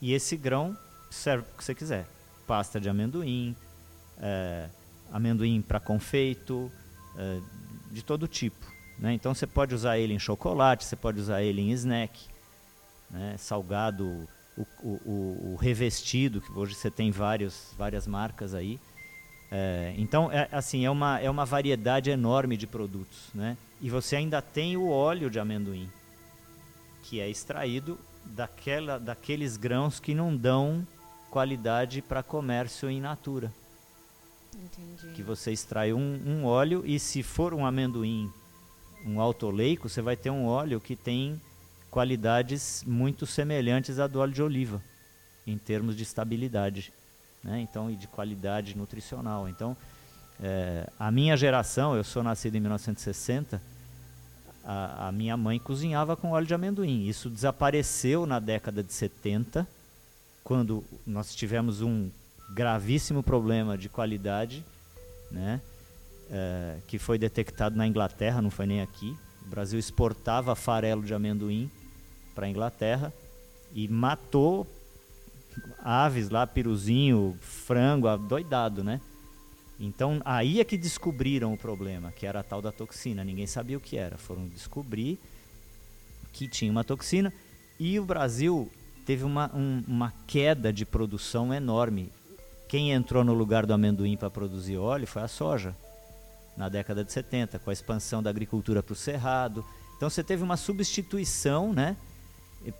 e 0.01 0.13
esse 0.13 0.37
grão 0.37 0.77
serve 1.11 1.45
para 1.45 1.55
o 1.55 1.57
que 1.57 1.65
você 1.65 1.75
quiser. 1.75 2.07
Pasta 2.47 2.79
de 2.79 2.89
amendoim, 2.89 3.57
é, 4.19 4.69
amendoim 5.11 5.63
para 5.63 5.81
confeito, 5.81 6.71
é, 7.17 7.41
de 7.91 8.05
todo 8.05 8.29
tipo. 8.29 8.67
Né? 8.99 9.15
Então 9.15 9.35
você 9.35 9.47
pode 9.47 9.75
usar 9.75 9.99
ele 9.99 10.13
em 10.13 10.19
chocolate, 10.19 10.85
você 10.85 10.97
pode 10.97 11.19
usar 11.19 11.43
ele 11.43 11.63
em 11.63 11.71
snack, 11.73 12.29
né? 13.11 13.37
salgado, 13.39 14.29
o, 14.57 14.67
o, 14.83 15.53
o, 15.53 15.57
revestido, 15.57 16.41
que 16.41 16.51
hoje 16.53 16.75
você 16.75 16.91
tem 16.91 17.11
vários, 17.11 17.75
várias 17.77 18.07
marcas 18.07 18.55
aí. 18.55 18.81
É, 19.51 19.95
então, 19.97 20.31
é, 20.33 20.49
assim, 20.51 20.85
é 20.85 20.91
uma, 20.91 21.21
é 21.21 21.31
uma 21.31 21.45
variedade 21.45 22.11
enorme 22.11 22.57
de 22.57 22.67
produtos. 22.67 23.29
Né? 23.35 23.57
E 23.81 23.91
você 23.91 24.17
ainda 24.17 24.41
tem 24.41 24.77
o 24.77 24.89
óleo 24.89 25.31
de 25.31 25.39
amendoim, 25.39 25.89
que 27.03 27.21
é 27.21 27.29
extraído 27.29 27.99
daquela, 28.25 28.99
daqueles 28.99 29.57
grãos 29.57 30.01
que 30.01 30.15
não 30.15 30.35
dão 30.37 30.87
qualidade 31.31 32.01
para 32.01 32.23
comércio 32.23 32.91
in 32.91 33.01
natura. 33.01 33.53
Entendi. 34.55 35.15
Que 35.15 35.23
você 35.23 35.53
extrai 35.53 35.93
um, 35.93 36.21
um 36.27 36.45
óleo 36.47 36.83
e 36.87 36.99
se 36.99 37.23
for 37.23 37.53
um 37.53 37.67
amendoim, 37.67 38.33
um 39.05 39.21
autoleico, 39.21 39.89
você 39.89 40.01
vai 40.01 40.17
ter 40.17 40.31
um 40.31 40.47
óleo 40.47 40.81
que 40.81 40.97
tem 40.97 41.41
qualidades 41.97 42.85
muito 42.87 43.25
semelhantes 43.25 43.99
à 43.99 44.07
do 44.07 44.21
óleo 44.21 44.35
de 44.35 44.43
oliva, 44.43 44.83
em 45.47 45.57
termos 45.57 45.97
de 45.97 46.03
estabilidade, 46.03 46.93
né? 47.43 47.59
então, 47.61 47.91
e 47.91 47.97
de 47.97 48.07
qualidade 48.07 48.77
nutricional. 48.77 49.49
Então, 49.49 49.75
é, 50.39 50.91
a 50.99 51.11
minha 51.11 51.35
geração, 51.39 51.97
eu 51.97 52.05
sou 52.05 52.23
nascido 52.23 52.55
em 52.55 52.61
1960, 52.61 53.63
a, 54.63 55.09
a, 55.09 55.13
minha 55.13 55.39
mãe 55.39 55.59
cozinhava 55.59 56.15
com 56.19 56.33
óleo 56.33 56.47
de 56.47 56.53
amendoim. 56.53 57.07
Isso 57.07 57.31
desapareceu 57.31 58.27
na 58.27 58.39
década 58.39 58.83
de 58.83 58.93
70, 58.93 59.67
quando 60.45 60.85
nós 61.07 61.35
tivemos 61.35 61.81
um 61.81 62.11
gravíssimo 62.51 63.23
problema 63.23 63.79
de 63.79 63.89
qualidade, 63.89 64.63
né? 65.31 65.63
É, 66.31 66.77
que 66.87 66.99
foi 66.99 67.17
detectado 67.17 67.75
na 67.75 67.87
Inglaterra, 67.87 68.43
não 68.43 68.51
foi 68.51 68.67
nem 68.67 68.83
aqui. 68.83 69.17
O 69.47 69.49
Brasil 69.49 69.79
exportava 69.79 70.55
farelo 70.55 71.03
de 71.03 71.15
amendoim 71.15 71.71
para 72.37 72.47
a 72.47 72.49
Inglaterra 72.51 73.13
e 73.75 73.89
matou 73.89 74.67
aves 75.83 76.29
lá, 76.29 76.47
piruzinho, 76.47 77.37
frango, 77.41 78.15
doidado, 78.19 78.85
né? 78.85 79.01
Então 79.81 80.21
aí 80.25 80.61
é 80.61 80.65
que 80.65 80.77
descobriram 80.77 81.53
o 81.53 81.59
problema, 81.59 82.13
que 82.13 82.27
era 82.27 82.41
a 82.41 82.43
tal 82.43 82.61
da 82.61 82.71
toxina. 82.71 83.25
Ninguém 83.25 83.47
sabia 83.47 83.77
o 83.77 83.81
que 83.81 83.97
era. 83.97 84.17
Foram 84.19 84.47
descobrir 84.49 85.19
que 86.33 86.47
tinha 86.47 86.71
uma 86.71 86.85
toxina 86.85 87.33
e 87.81 87.99
o 87.99 88.05
Brasil 88.05 88.71
teve 89.07 89.25
uma, 89.25 89.51
um, 89.55 89.83
uma 89.87 90.13
queda 90.27 90.73
de 90.73 90.85
produção 90.85 91.53
enorme. 91.53 92.13
Quem 92.69 92.93
entrou 92.93 93.25
no 93.25 93.33
lugar 93.33 93.65
do 93.65 93.73
amendoim 93.73 94.17
para 94.17 94.31
produzir 94.31 94.77
óleo 94.77 95.07
foi 95.07 95.23
a 95.23 95.29
soja, 95.29 95.75
na 96.57 96.69
década 96.69 97.05
de 97.05 97.13
70, 97.13 97.59
com 97.59 97.71
a 97.71 97.73
expansão 97.73 98.23
da 98.23 98.29
agricultura 98.29 98.83
para 98.83 98.93
o 98.93 98.97
cerrado. 98.97 99.65
Então 99.97 100.11
você 100.11 100.25
teve 100.25 100.43
uma 100.43 100.57
substituição, 100.57 101.73
né? 101.73 101.97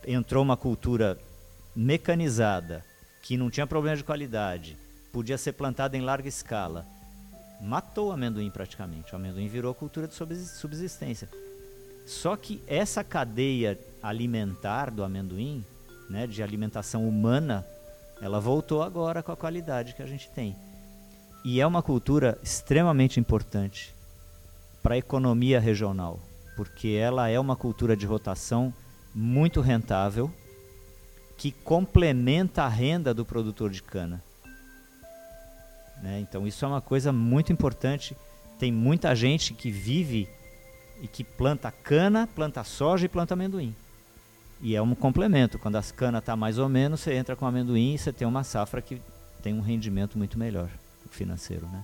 Entrou 0.05 0.43
uma 0.43 0.57
cultura 0.57 1.17
mecanizada, 1.75 2.83
que 3.21 3.37
não 3.37 3.49
tinha 3.49 3.67
problema 3.67 3.97
de 3.97 4.03
qualidade, 4.03 4.77
podia 5.11 5.37
ser 5.37 5.53
plantada 5.53 5.97
em 5.97 6.01
larga 6.01 6.27
escala, 6.27 6.85
matou 7.61 8.09
o 8.09 8.11
amendoim 8.11 8.49
praticamente. 8.49 9.13
O 9.13 9.15
amendoim 9.15 9.47
virou 9.47 9.73
cultura 9.73 10.07
de 10.07 10.13
subsistência. 10.13 11.29
Só 12.05 12.35
que 12.37 12.61
essa 12.67 13.03
cadeia 13.03 13.77
alimentar 14.01 14.89
do 14.89 15.03
amendoim, 15.03 15.63
né, 16.09 16.25
de 16.25 16.41
alimentação 16.41 17.07
humana, 17.07 17.65
ela 18.21 18.39
voltou 18.39 18.81
agora 18.81 19.21
com 19.21 19.31
a 19.31 19.37
qualidade 19.37 19.93
que 19.93 20.01
a 20.01 20.07
gente 20.07 20.29
tem. 20.29 20.55
E 21.43 21.59
é 21.59 21.67
uma 21.67 21.83
cultura 21.83 22.37
extremamente 22.41 23.19
importante 23.19 23.93
para 24.81 24.95
a 24.95 24.97
economia 24.97 25.59
regional, 25.59 26.19
porque 26.55 26.89
ela 26.89 27.27
é 27.27 27.39
uma 27.39 27.55
cultura 27.55 27.95
de 27.95 28.05
rotação 28.05 28.73
muito 29.17 29.61
rentável 29.61 30.31
que 31.35 31.51
complementa 31.51 32.63
a 32.63 32.67
renda 32.67 33.15
do 33.15 33.25
produtor 33.25 33.71
de 33.71 33.81
cana. 33.81 34.23
Né? 36.03 36.19
Então 36.19 36.45
isso 36.45 36.63
é 36.63 36.67
uma 36.67 36.81
coisa 36.81 37.11
muito 37.11 37.51
importante. 37.51 38.15
Tem 38.59 38.71
muita 38.71 39.15
gente 39.15 39.55
que 39.55 39.71
vive 39.71 40.29
e 41.01 41.07
que 41.07 41.23
planta 41.23 41.71
cana, 41.71 42.27
planta 42.27 42.63
soja 42.63 43.07
e 43.07 43.09
planta 43.09 43.33
amendoim. 43.33 43.75
E 44.61 44.75
é 44.75 44.81
um 44.81 44.93
complemento. 44.93 45.57
Quando 45.57 45.77
as 45.77 45.91
canas 45.91 46.19
está 46.19 46.35
mais 46.35 46.59
ou 46.59 46.69
menos, 46.69 46.99
você 46.99 47.13
entra 47.13 47.35
com 47.35 47.47
amendoim 47.47 47.95
e 47.95 47.97
você 47.97 48.13
tem 48.13 48.27
uma 48.27 48.43
safra 48.43 48.83
que 48.83 49.01
tem 49.41 49.51
um 49.51 49.61
rendimento 49.61 50.15
muito 50.15 50.37
melhor 50.37 50.69
financeiro, 51.09 51.65
né? 51.67 51.83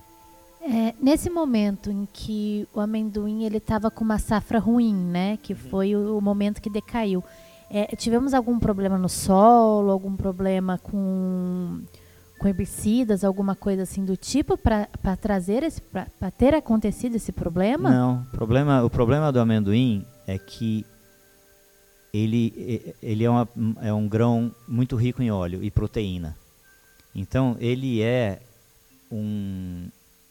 É, 0.66 0.94
nesse 0.98 1.28
momento 1.28 1.90
em 1.90 2.08
que 2.10 2.66
o 2.72 2.80
amendoim 2.80 3.44
ele 3.44 3.58
estava 3.58 3.90
com 3.90 4.02
uma 4.02 4.18
safra 4.18 4.58
ruim, 4.58 4.94
né, 4.94 5.38
que 5.42 5.52
uhum. 5.52 5.58
foi 5.58 5.94
o, 5.94 6.16
o, 6.16 6.22
momento 6.22 6.62
que 6.62 6.70
decaiu, 6.70 7.22
é, 7.70 7.94
tivemos 7.96 8.32
algum 8.32 8.58
problema 8.58 8.96
no 8.96 9.08
solo, 9.08 9.90
algum 9.90 10.16
problema 10.16 10.78
com, 10.78 11.82
com 12.38 12.48
herbicidas, 12.48 13.24
alguma 13.24 13.54
coisa 13.54 13.82
assim 13.82 14.06
do 14.06 14.16
tipo 14.16 14.56
para 14.56 14.88
trazer 15.20 15.62
esse 15.62 15.82
para 15.82 16.30
ter 16.30 16.54
acontecido 16.54 17.16
esse 17.16 17.30
problema? 17.30 17.90
Não, 17.90 18.24
problema, 18.32 18.82
o 18.82 18.88
problema 18.88 19.30
do 19.30 19.40
amendoim 19.40 20.06
é 20.26 20.38
que 20.38 20.86
ele, 22.10 22.94
ele 23.02 23.24
é, 23.24 23.28
uma, 23.28 23.48
é 23.82 23.92
um 23.92 24.08
grão 24.08 24.54
muito 24.66 24.96
rico 24.96 25.22
em 25.22 25.30
óleo 25.30 25.62
e 25.62 25.70
proteína. 25.70 26.36
Então 27.14 27.56
ele 27.60 28.00
é 28.00 28.40
um, 29.10 29.88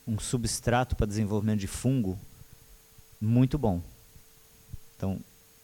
um 0.07 0.19
substrato 0.19 0.95
para 0.95 1.05
desenvolvimento 1.05 1.60
de 1.60 1.67
fungo 1.67 2.19
muito 3.19 3.57
bom. 3.57 3.81
Então, 4.95 5.19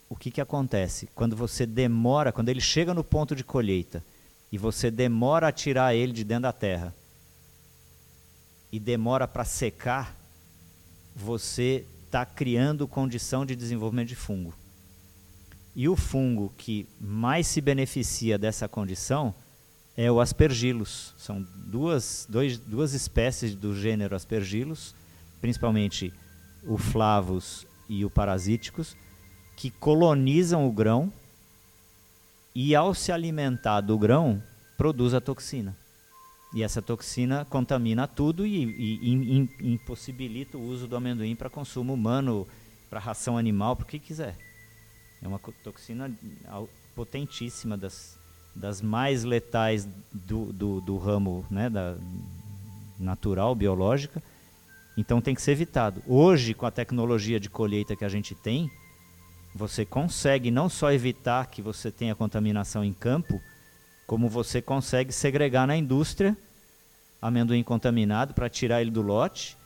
o 0.10 0.15
que, 0.15 0.31
que 0.31 0.41
acontece? 0.41 1.08
Quando 1.13 1.36
você 1.36 1.65
demora, 1.65 2.31
quando 2.31 2.50
ele 2.50 2.62
chega 2.62 2.93
no 2.93 3.03
ponto 3.03 3.36
de 3.36 3.43
colheita 3.43 4.03
e 4.51 4.58
você 4.58 4.89
demora 4.89 5.50
a 5.50 5.51
tirar 5.51 5.93
ele 5.93 6.13
de 6.13 6.24
dentro 6.24 6.43
da 6.43 6.53
terra 6.53 6.93
e 8.72 8.79
demora 8.79 9.27
para 9.27 9.46
secar, 9.46 10.15
você 11.15 11.86
está 12.05 12.25
criando 12.25 12.88
condição 12.88 13.46
de 13.46 13.55
desenvolvimento 13.55 14.08
de 14.08 14.15
fungo. 14.15 14.53
E 15.75 15.88
o 15.88 15.96
fungo 15.96 16.53
que 16.58 16.88
mais 17.00 17.46
se 17.46 17.62
beneficia 17.62 18.38
dessa 18.38 18.67
condição 18.67 19.34
é 20.01 20.10
o 20.10 20.22
aspergillus. 20.22 21.13
São 21.18 21.46
duas, 21.53 22.25
dois, 22.29 22.58
duas 22.58 22.94
espécies 22.94 23.53
do 23.53 23.75
gênero 23.75 24.15
aspergillus, 24.15 24.96
principalmente 25.41 26.13
o 26.63 26.77
flavus 26.77 27.68
e 27.89 28.06
o 28.06 28.10
parasíticos, 28.10 28.96
que 29.58 29.70
colonizam 29.70 30.65
o 30.65 30.72
grão 30.72 31.12
e, 32.56 32.74
ao 32.74 32.94
se 32.94 33.12
alimentar 33.12 33.82
do 33.82 33.98
grão, 33.98 34.41
produz 34.77 35.13
a 35.13 35.20
toxina. 35.20 35.75
E 36.53 36.63
essa 36.63 36.82
toxina 36.82 37.44
contamina 37.44 38.08
tudo 38.08 38.46
e, 38.46 38.63
e, 38.63 39.50
e 39.62 39.74
impossibilita 39.74 40.58
o 40.58 40.65
uso 40.65 40.88
do 40.88 40.96
amendoim 40.96 41.36
para 41.36 41.50
consumo 41.50 41.94
humano, 41.94 42.48
para 42.89 43.01
ração 43.01 43.38
animal, 43.38 43.75
para 43.75 43.84
o 43.84 43.88
que 43.88 44.00
quiser. 44.00 44.38
É 45.22 45.27
uma 45.27 45.39
toxina 45.62 46.10
potentíssima 46.96 47.77
das, 47.77 48.18
das 48.56 48.82
mais 48.82 49.24
letais 49.24 49.88
do, 50.12 50.51
do, 50.51 50.82
do 50.82 50.98
ramo 50.98 51.46
né, 51.50 51.70
da 51.70 51.96
natural, 53.00 53.56
biológica, 53.56 54.22
Então 54.98 55.22
tem 55.22 55.34
que 55.34 55.41
ser 55.41 55.51
evitado. 55.51 56.03
Hoje, 56.06 56.53
com 56.53 56.65
a 56.65 56.72
tecnologia 56.72 57.39
de 57.39 57.50
colheita 57.50 57.96
que 57.96 58.03
a 58.03 58.10
gente 58.10 58.36
tem, 58.36 58.70
você 59.56 59.86
consegue 59.86 60.51
não 60.51 60.68
só 60.68 60.91
evitar 60.91 61.48
que 61.48 61.62
você 61.62 61.89
tenha 61.89 62.13
contaminação 62.13 62.84
em 62.84 62.94
campo, 62.94 63.41
como 64.06 64.27
você 64.27 64.62
consegue 64.62 65.13
segregar 65.13 65.65
na 65.65 65.77
indústria 65.77 66.36
amendoim 67.22 67.63
contaminado 67.63 68.34
para 68.34 68.50
tirar 68.50 68.82
ele 68.82 68.91
do 68.91 69.01
lote 69.01 69.58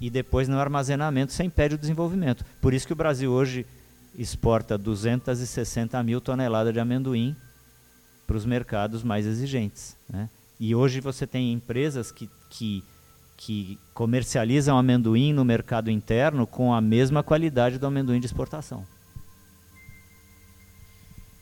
e 0.00 0.10
depois 0.10 0.48
no 0.48 0.58
armazenamento 0.58 1.32
você 1.32 1.44
impede 1.44 1.74
o 1.74 1.78
desenvolvimento. 1.78 2.44
Por 2.60 2.74
isso 2.74 2.86
que 2.86 2.92
o 2.92 2.96
Brasil 2.96 3.30
hoje 3.30 3.66
exporta 4.16 4.78
260 4.78 6.02
mil 6.02 6.20
toneladas 6.20 6.72
de 6.72 6.80
amendoim 6.80 7.36
para 8.26 8.36
os 8.36 8.44
mercados 8.44 9.02
mais 9.02 9.26
exigentes. 9.26 9.96
Né? 10.08 10.28
E 10.58 10.74
hoje 10.74 11.00
você 11.00 11.26
tem 11.26 11.52
empresas 11.52 12.10
que, 12.10 12.30
que, 12.48 12.84
que 13.36 13.78
comercializam 13.92 14.78
amendoim 14.78 15.32
no 15.32 15.44
mercado 15.44 15.90
interno 15.90 16.46
com 16.46 16.72
a 16.72 16.80
mesma 16.80 17.22
qualidade 17.22 17.78
do 17.78 17.86
amendoim 17.86 18.20
de 18.20 18.26
exportação. 18.26 18.86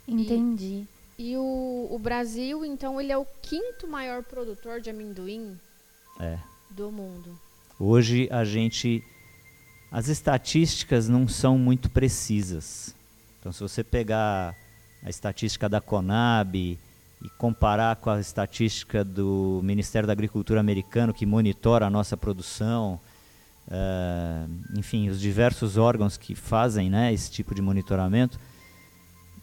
Entendi. 0.07 0.87
E, 1.19 1.33
e 1.33 1.37
o, 1.37 1.89
o 1.91 1.99
Brasil, 1.99 2.65
então, 2.65 3.01
ele 3.01 3.13
é 3.13 3.17
o 3.17 3.27
quinto 3.41 3.87
maior 3.87 4.23
produtor 4.23 4.81
de 4.81 4.91
amendoim 4.91 5.59
É. 6.21 6.39
do 6.71 6.91
mundo. 6.91 7.39
Hoje 7.79 8.29
a 8.31 8.45
gente. 8.45 9.03
As 9.91 10.09
estatísticas 10.09 11.09
não 11.09 11.29
são 11.29 11.59
muito 11.59 11.91
precisas. 11.91 12.95
Então, 13.39 13.53
se 13.53 13.61
você 13.61 13.85
pegar 13.85 14.57
a 15.03 15.11
estatística 15.11 15.69
da 15.69 15.81
Conab 15.81 16.57
e 16.57 17.29
comparar 17.39 17.97
com 17.97 18.11
a 18.11 18.21
estatística 18.21 19.05
do 19.05 19.61
Ministério 19.63 20.07
da 20.07 20.13
Agricultura 20.13 20.61
americano, 20.61 21.15
que 21.15 21.25
monitora 21.25 21.87
a 21.87 21.91
nossa 21.91 22.17
produção, 22.17 23.01
eh, 23.71 24.47
enfim, 24.77 25.09
os 25.09 25.21
diversos 25.21 25.77
órgãos 25.77 26.17
que 26.17 26.35
fazem 26.35 26.91
né, 26.91 27.13
esse 27.13 27.31
tipo 27.31 27.55
de 27.55 27.63
monitoramento, 27.63 28.39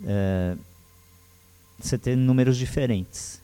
eh, 0.05 0.55
você 1.79 1.97
tem 1.97 2.15
números 2.15 2.57
diferentes. 2.57 3.41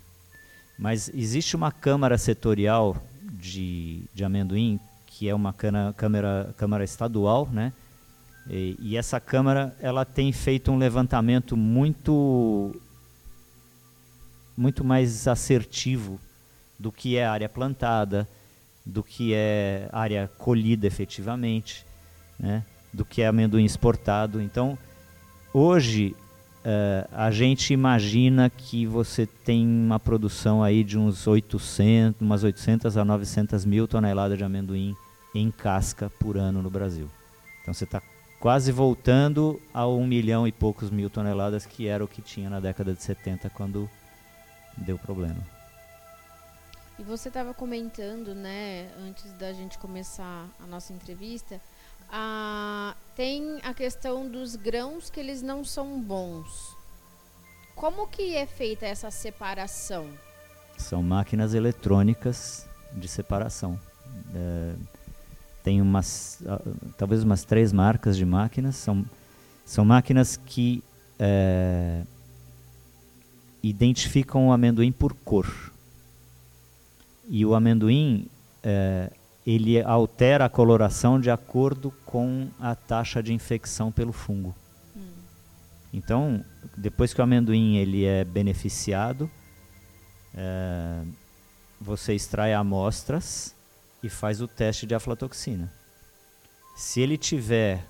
Mas 0.78 1.10
existe 1.14 1.56
uma 1.56 1.72
câmara 1.72 2.18
setorial 2.18 2.98
de, 3.22 4.04
de 4.14 4.24
amendoim, 4.26 4.80
que 5.06 5.30
é 5.30 5.34
uma 5.34 5.54
câmara, 5.54 6.54
câmara 6.58 6.84
estadual, 6.84 7.48
né? 7.50 7.72
E, 8.50 8.76
e 8.80 8.98
essa 8.98 9.20
câmara 9.20 9.76
ela 9.80 10.06
tem 10.06 10.32
feito 10.32 10.72
um 10.72 10.78
levantamento 10.78 11.58
muito 11.58 12.76
muito 14.58 14.84
mais 14.84 15.28
assertivo 15.28 16.20
do 16.80 16.92
que 16.92 17.18
é 17.18 17.26
área 17.26 17.50
plantada, 17.50 18.28
do 18.86 19.04
que 19.04 19.34
é 19.34 19.90
área 19.92 20.30
colhida 20.38 20.88
efetivamente, 20.88 21.86
né? 22.40 22.64
do 22.94 23.04
que 23.04 23.22
é 23.22 23.28
amendoim 23.28 23.66
exportado. 23.66 24.40
Então, 24.40 24.78
hoje 25.54 26.16
eh, 26.64 27.08
a 27.12 27.30
gente 27.30 27.74
imagina 27.74 28.50
que 28.50 28.86
você 28.86 29.26
tem 29.26 29.68
uma 29.68 30.00
produção 30.00 30.64
aí 30.64 30.84
de 30.84 30.98
uns 30.98 31.28
800, 31.28 32.22
umas 32.22 32.44
800 32.44 32.96
a 32.98 33.04
900 33.04 33.66
mil 33.66 33.88
toneladas 33.88 34.38
de 34.38 34.44
amendoim 34.44 34.96
em 35.34 35.52
casca 35.52 36.10
por 36.20 36.38
ano 36.38 36.62
no 36.62 36.70
Brasil. 36.70 37.10
Então 37.62 37.74
você 37.74 37.84
está 37.84 38.02
quase 38.40 38.72
voltando 38.72 39.62
a 39.74 39.88
um 39.88 40.06
milhão 40.06 40.48
e 40.48 40.52
poucos 40.52 40.90
mil 40.90 41.10
toneladas 41.10 41.66
que 41.66 41.88
era 41.88 42.04
o 42.04 42.08
que 42.08 42.22
tinha 42.22 42.50
na 42.50 42.60
década 42.60 42.94
de 42.94 43.02
70 43.02 43.50
quando 43.50 43.90
deu 44.78 44.98
problema. 44.98 45.42
E 46.98 47.04
você 47.04 47.28
estava 47.28 47.54
comentando, 47.54 48.34
né, 48.34 48.90
antes 49.06 49.32
da 49.34 49.52
gente 49.52 49.78
começar 49.78 50.48
a 50.64 50.68
nossa 50.68 50.94
entrevista, 50.94 51.60
a, 52.10 52.96
tem 53.16 53.60
a 53.64 53.74
questão 53.74 54.30
dos 54.30 54.56
grãos 54.56 55.10
que 55.10 55.20
eles 55.20 55.42
não 55.42 55.64
são 55.64 56.00
bons. 56.00 56.76
Como 57.76 58.08
que 58.08 58.36
é 58.36 58.46
feita 58.46 58.86
essa 58.86 59.12
separação? 59.12 60.10
São 60.78 61.04
máquinas 61.04 61.54
eletrônicas 61.54 62.66
de 62.94 63.08
separação. 63.08 63.78
É, 64.34 64.76
tem 65.66 65.82
umas, 65.82 66.44
ah, 66.46 66.62
talvez 66.96 67.24
umas 67.24 67.44
três 67.44 67.74
marcas 67.74 68.16
de 68.16 68.24
máquinas. 68.24 68.76
São, 68.76 69.04
são 69.66 69.84
máquinas 69.84 70.38
que 70.38 70.84
é, 71.18 72.04
identificam 73.64 74.48
o 74.48 74.52
amendoim 74.52 74.92
por 74.92 75.16
cor. 75.16 75.74
E 77.28 77.44
o 77.44 77.56
amendoim, 77.56 78.28
é, 78.62 79.12
ele 79.44 79.82
altera 79.82 80.46
a 80.46 80.50
coloração 80.50 81.20
de 81.20 81.32
acordo 81.32 81.92
com 82.06 82.48
a 82.60 82.76
taxa 82.76 83.24
de 83.24 83.34
infecção 83.34 83.92
pelo 83.92 84.14
fungo. 84.14 84.56
Então, 85.92 86.46
depois 86.78 87.12
que 87.12 87.22
o 87.22 87.24
amendoim 87.24 87.78
ele 87.78 88.06
é 88.06 88.24
beneficiado, 88.24 89.32
é, 90.36 91.02
você 91.82 92.14
extrai 92.14 92.54
amostras 92.54 93.55
e 94.06 94.10
faz 94.10 94.40
o 94.40 94.48
teste 94.48 94.86
de 94.86 94.94
aflatoxina. 94.94 95.74
Se 96.76 97.02
ele 97.02 97.18
tiver 97.18 97.84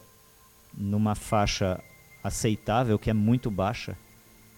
numa 0.73 1.13
faixa 1.13 1.77
aceitável, 2.23 2.97
que 2.97 3.09
é 3.09 3.13
muito 3.13 3.51
baixa, 3.51 3.97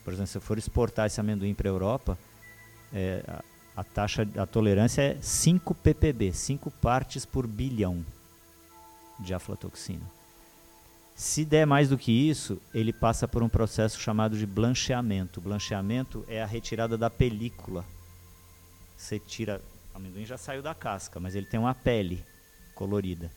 por 0.03 0.13
exemplo, 0.13 0.27
se 0.27 0.37
eu 0.37 0.41
for 0.41 0.59
exportar 0.59 1.07
esse 1.07 1.19
amendoim 1.19 1.55
para 1.55 1.67
a 1.67 1.71
Europa, 1.71 2.17
é, 2.93 3.23
a, 3.75 3.83
taxa, 3.83 4.27
a 4.37 4.45
tolerância 4.45 5.01
é 5.01 5.17
5 5.19 5.73
ppb, 5.73 6.31
5 6.31 6.69
partes 6.69 7.25
por 7.25 7.47
bilhão 7.47 8.05
de 9.19 9.33
aflatoxina. 9.33 10.05
Se 11.15 11.43
der 11.43 11.65
mais 11.65 11.89
do 11.89 11.97
que 11.97 12.11
isso, 12.11 12.61
ele 12.71 12.93
passa 12.93 13.27
por 13.27 13.41
um 13.41 13.49
processo 13.49 13.99
chamado 13.99 14.37
de 14.37 14.45
blancheamento. 14.45 15.41
Blancheamento 15.41 16.23
é 16.27 16.43
a 16.43 16.45
retirada 16.45 16.95
da 16.95 17.09
película. 17.09 17.83
Você 18.95 19.17
tira, 19.17 19.59
o 19.97 19.99
amendoim 19.99 20.25
já 20.25 20.37
saiu 20.37 20.61
da 20.61 20.75
casca, 20.75 21.19
mas 21.19 21.33
ele 21.33 21.47
tem 21.47 21.59
uma 21.59 21.73
pele 21.73 22.23
colorida. 22.75 23.31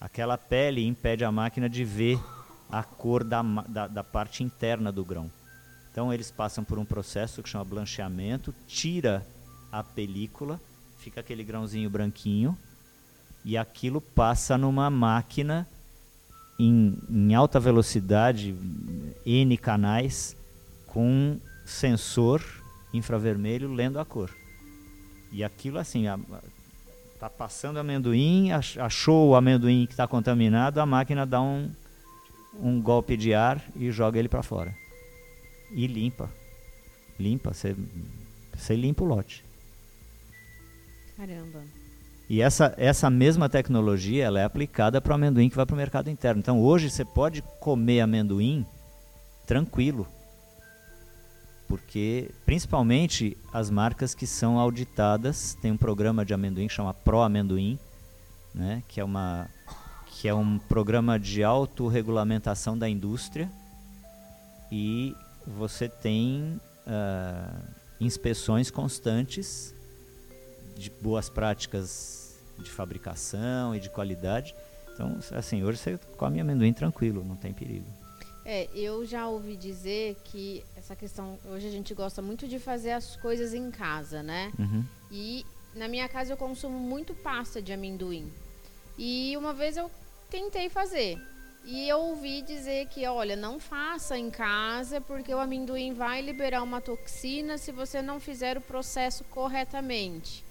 Aquela 0.00 0.38
pele 0.38 0.82
impede 0.86 1.26
a 1.26 1.30
máquina 1.30 1.68
de 1.68 1.84
ver 1.84 2.18
a 2.70 2.82
cor 2.82 3.22
da, 3.22 3.42
da, 3.42 3.86
da 3.86 4.02
parte 4.02 4.42
interna 4.42 4.90
do 4.90 5.04
grão. 5.04 5.30
Então 5.92 6.10
eles 6.12 6.30
passam 6.30 6.64
por 6.64 6.78
um 6.78 6.86
processo 6.86 7.42
que 7.42 7.48
chama 7.50 7.66
blancheamento, 7.66 8.54
tira 8.66 9.26
a 9.70 9.84
película, 9.84 10.58
fica 10.96 11.20
aquele 11.20 11.44
grãozinho 11.44 11.90
branquinho, 11.90 12.56
e 13.44 13.58
aquilo 13.58 14.00
passa 14.00 14.56
numa 14.56 14.88
máquina 14.88 15.68
em, 16.58 16.98
em 17.10 17.34
alta 17.34 17.60
velocidade, 17.60 18.56
N 19.26 19.56
canais, 19.58 20.34
com 20.86 21.38
sensor 21.66 22.42
infravermelho 22.90 23.70
lendo 23.70 24.00
a 24.00 24.04
cor. 24.04 24.30
E 25.32 25.42
aquilo 25.44 25.78
assim, 25.78 26.06
a- 26.06 26.18
tá 27.18 27.28
passando 27.30 27.78
amendoim, 27.78 28.52
ach- 28.52 28.78
achou 28.78 29.30
o 29.30 29.34
amendoim 29.36 29.86
que 29.86 29.92
está 29.92 30.06
contaminado, 30.06 30.80
a 30.80 30.86
máquina 30.86 31.24
dá 31.26 31.40
um, 31.40 31.70
um 32.60 32.80
golpe 32.80 33.16
de 33.16 33.34
ar 33.34 33.62
e 33.74 33.90
joga 33.90 34.18
ele 34.18 34.28
para 34.28 34.42
fora. 34.42 34.74
E 35.72 35.86
limpa. 35.86 36.30
Limpa, 37.18 37.52
você 37.52 37.74
você 38.54 38.74
limpa 38.74 39.02
o 39.04 39.06
lote. 39.06 39.44
Caramba. 41.16 41.62
E 42.28 42.40
essa, 42.40 42.74
essa 42.76 43.08
mesma 43.08 43.48
tecnologia 43.48 44.24
ela 44.24 44.40
é 44.40 44.44
aplicada 44.44 45.00
para 45.00 45.12
o 45.12 45.14
amendoim 45.14 45.48
que 45.48 45.56
vai 45.56 45.64
para 45.66 45.74
o 45.74 45.76
mercado 45.76 46.10
interno. 46.10 46.40
Então 46.40 46.60
hoje 46.60 46.90
você 46.90 47.04
pode 47.04 47.42
comer 47.60 48.00
amendoim 48.00 48.66
tranquilo. 49.46 50.06
Porque 51.68 52.30
principalmente 52.44 53.36
as 53.52 53.70
marcas 53.70 54.14
que 54.14 54.26
são 54.26 54.58
auditadas, 54.58 55.56
tem 55.60 55.72
um 55.72 55.76
programa 55.76 56.24
de 56.24 56.32
amendoim 56.32 56.68
que 56.68 56.74
chama 56.74 56.94
Pro 56.94 57.20
Amendoim, 57.20 57.78
né, 58.54 58.82
que 58.88 59.00
é 59.00 59.04
uma 59.04 59.48
que 60.06 60.26
é 60.26 60.34
um 60.34 60.58
programa 60.58 61.18
de 61.18 61.44
autorregulamentação 61.44 62.78
da 62.78 62.88
indústria 62.88 63.50
e 64.72 65.14
você 65.46 65.90
tem 65.90 66.58
ah, 66.86 67.60
inspeções 68.00 68.70
constantes 68.70 69.74
de 70.74 70.90
boas 71.02 71.28
práticas 71.28 72.34
de 72.58 72.70
fabricação 72.70 73.74
e 73.74 73.80
de 73.80 73.90
qualidade. 73.90 74.54
Então, 74.94 75.18
assim, 75.32 75.62
hoje 75.62 75.78
você 75.78 75.98
come 76.16 76.40
amendoim 76.40 76.72
tranquilo, 76.72 77.22
não 77.22 77.36
tem 77.36 77.52
perigo. 77.52 77.86
É, 78.48 78.68
eu 78.72 79.04
já 79.04 79.26
ouvi 79.26 79.56
dizer 79.56 80.16
que 80.22 80.62
essa 80.76 80.94
questão. 80.94 81.36
Hoje 81.46 81.66
a 81.66 81.70
gente 81.70 81.92
gosta 81.92 82.22
muito 82.22 82.46
de 82.46 82.60
fazer 82.60 82.92
as 82.92 83.16
coisas 83.16 83.52
em 83.52 83.72
casa, 83.72 84.22
né? 84.22 84.52
Uhum. 84.56 84.84
E 85.10 85.44
na 85.74 85.88
minha 85.88 86.08
casa 86.08 86.32
eu 86.32 86.36
consumo 86.36 86.78
muito 86.78 87.12
pasta 87.12 87.60
de 87.60 87.72
amendoim. 87.72 88.32
E 88.96 89.36
uma 89.36 89.52
vez 89.52 89.76
eu 89.76 89.90
tentei 90.30 90.68
fazer. 90.68 91.18
E 91.64 91.88
eu 91.88 91.98
ouvi 91.98 92.40
dizer 92.42 92.86
que, 92.86 93.04
olha, 93.04 93.34
não 93.34 93.58
faça 93.58 94.16
em 94.16 94.30
casa, 94.30 95.00
porque 95.00 95.34
o 95.34 95.40
amendoim 95.40 95.92
vai 95.92 96.22
liberar 96.22 96.62
uma 96.62 96.80
toxina 96.80 97.58
se 97.58 97.72
você 97.72 98.00
não 98.00 98.20
fizer 98.20 98.56
o 98.56 98.60
processo 98.60 99.24
corretamente. 99.24 100.44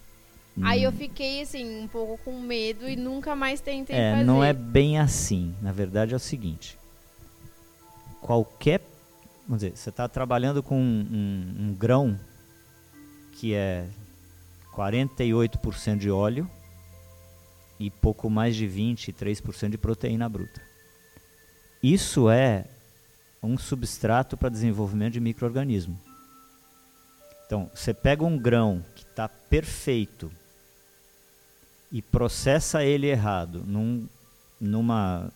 Aí 0.61 0.83
eu 0.83 0.91
fiquei 0.91 1.41
assim, 1.41 1.81
um 1.81 1.87
pouco 1.87 2.17
com 2.25 2.39
medo 2.39 2.87
e 2.87 2.97
nunca 2.97 3.35
mais 3.35 3.61
tentei 3.61 3.95
é, 3.95 4.11
fazer. 4.11 4.25
Não 4.25 4.43
é 4.43 4.51
bem 4.51 4.99
assim. 4.99 5.55
Na 5.61 5.71
verdade 5.71 6.13
é 6.13 6.17
o 6.17 6.19
seguinte. 6.19 6.77
Qualquer. 8.25 8.81
Vamos 9.47 9.61
dizer, 9.61 9.77
você 9.77 9.91
está 9.91 10.09
trabalhando 10.09 10.63
com 10.63 10.75
um, 10.75 11.07
um, 11.11 11.65
um 11.67 11.75
grão 11.75 12.19
que 13.33 13.53
é 13.53 13.87
48% 14.73 15.97
de 15.97 16.09
óleo 16.09 16.49
e 17.79 17.91
pouco 17.91 18.27
mais 18.27 18.55
de 18.55 18.65
23% 18.65 19.69
de 19.69 19.77
proteína 19.77 20.27
bruta. 20.27 20.59
Isso 21.83 22.27
é 22.27 22.65
um 23.43 23.59
substrato 23.59 24.35
para 24.35 24.49
desenvolvimento 24.49 25.13
de 25.13 25.19
microorganismo. 25.19 25.95
Então, 27.45 27.69
você 27.75 27.93
pega 27.93 28.23
um 28.23 28.39
grão 28.39 28.83
que 28.95 29.03
está 29.03 29.29
perfeito 29.29 30.31
e 31.91 32.01
processa 32.01 32.83
ele 32.83 33.05
errado, 33.05 33.63
num, 33.67 34.07
numa 34.59 35.31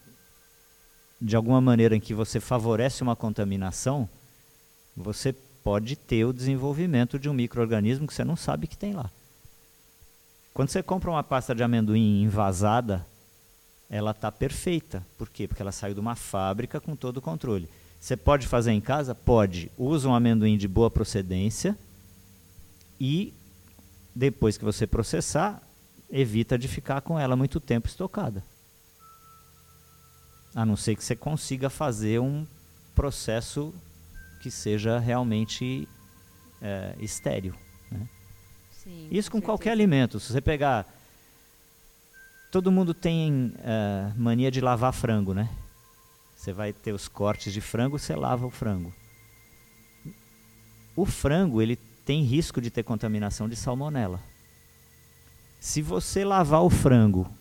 de 1.21 1.35
alguma 1.35 1.59
maneira 1.59 1.95
em 1.95 1.99
que 1.99 2.13
você 2.13 2.39
favorece 2.39 3.03
uma 3.03 3.15
contaminação, 3.15 4.07
você 4.95 5.33
pode 5.63 5.95
ter 5.95 6.25
o 6.25 6.33
desenvolvimento 6.33 7.19
de 7.19 7.29
um 7.29 7.33
microorganismo 7.33 8.07
que 8.07 8.13
você 8.13 8.23
não 8.23 8.35
sabe 8.35 8.67
que 8.67 8.77
tem 8.77 8.93
lá. 8.93 9.09
Quando 10.53 10.69
você 10.69 10.81
compra 10.81 11.11
uma 11.11 11.23
pasta 11.23 11.53
de 11.53 11.63
amendoim 11.63 12.23
envasada, 12.23 13.05
ela 13.89 14.11
está 14.11 14.31
perfeita. 14.31 15.05
Por 15.17 15.29
quê? 15.29 15.47
Porque 15.47 15.61
ela 15.61 15.71
saiu 15.71 15.93
de 15.93 15.99
uma 15.99 16.15
fábrica 16.15 16.79
com 16.79 16.95
todo 16.95 17.17
o 17.17 17.21
controle. 17.21 17.69
Você 17.99 18.15
pode 18.15 18.47
fazer 18.47 18.71
em 18.71 18.81
casa? 18.81 19.13
Pode. 19.13 19.71
Usa 19.77 20.07
um 20.07 20.13
amendoim 20.13 20.57
de 20.57 20.67
boa 20.67 20.89
procedência 20.89 21.77
e 22.99 23.33
depois 24.15 24.57
que 24.57 24.65
você 24.65 24.85
processar, 24.87 25.61
evita 26.09 26.57
de 26.57 26.67
ficar 26.67 27.01
com 27.01 27.19
ela 27.19 27.35
muito 27.35 27.59
tempo 27.59 27.87
estocada. 27.87 28.43
A 30.59 30.65
não 30.65 30.75
ser 30.75 30.93
que 30.97 31.01
você 31.05 31.15
consiga 31.15 31.69
fazer 31.69 32.19
um 32.19 32.45
processo 32.93 33.73
que 34.41 34.51
seja 34.51 34.99
realmente 34.99 35.87
é, 36.61 36.95
estéreo. 36.99 37.55
Né? 37.89 38.05
Sim, 38.69 39.07
Isso 39.09 39.31
com 39.31 39.37
certeza. 39.37 39.45
qualquer 39.45 39.71
alimento. 39.71 40.19
Se 40.19 40.33
você 40.33 40.41
pegar. 40.41 40.85
Todo 42.51 42.73
mundo 42.73 42.93
tem 42.93 43.53
é, 43.59 44.11
mania 44.17 44.51
de 44.51 44.59
lavar 44.59 44.91
frango, 44.91 45.33
né? 45.33 45.49
Você 46.35 46.51
vai 46.51 46.73
ter 46.73 46.91
os 46.91 47.07
cortes 47.07 47.53
de 47.53 47.61
frango, 47.61 47.97
você 47.97 48.13
lava 48.13 48.45
o 48.45 48.51
frango. 48.51 48.93
O 50.93 51.05
frango, 51.05 51.61
ele 51.61 51.77
tem 52.03 52.21
risco 52.21 52.59
de 52.59 52.69
ter 52.69 52.83
contaminação 52.83 53.47
de 53.47 53.55
salmonela. 53.55 54.19
Se 55.57 55.81
você 55.81 56.25
lavar 56.25 56.63
o 56.63 56.69
frango 56.69 57.38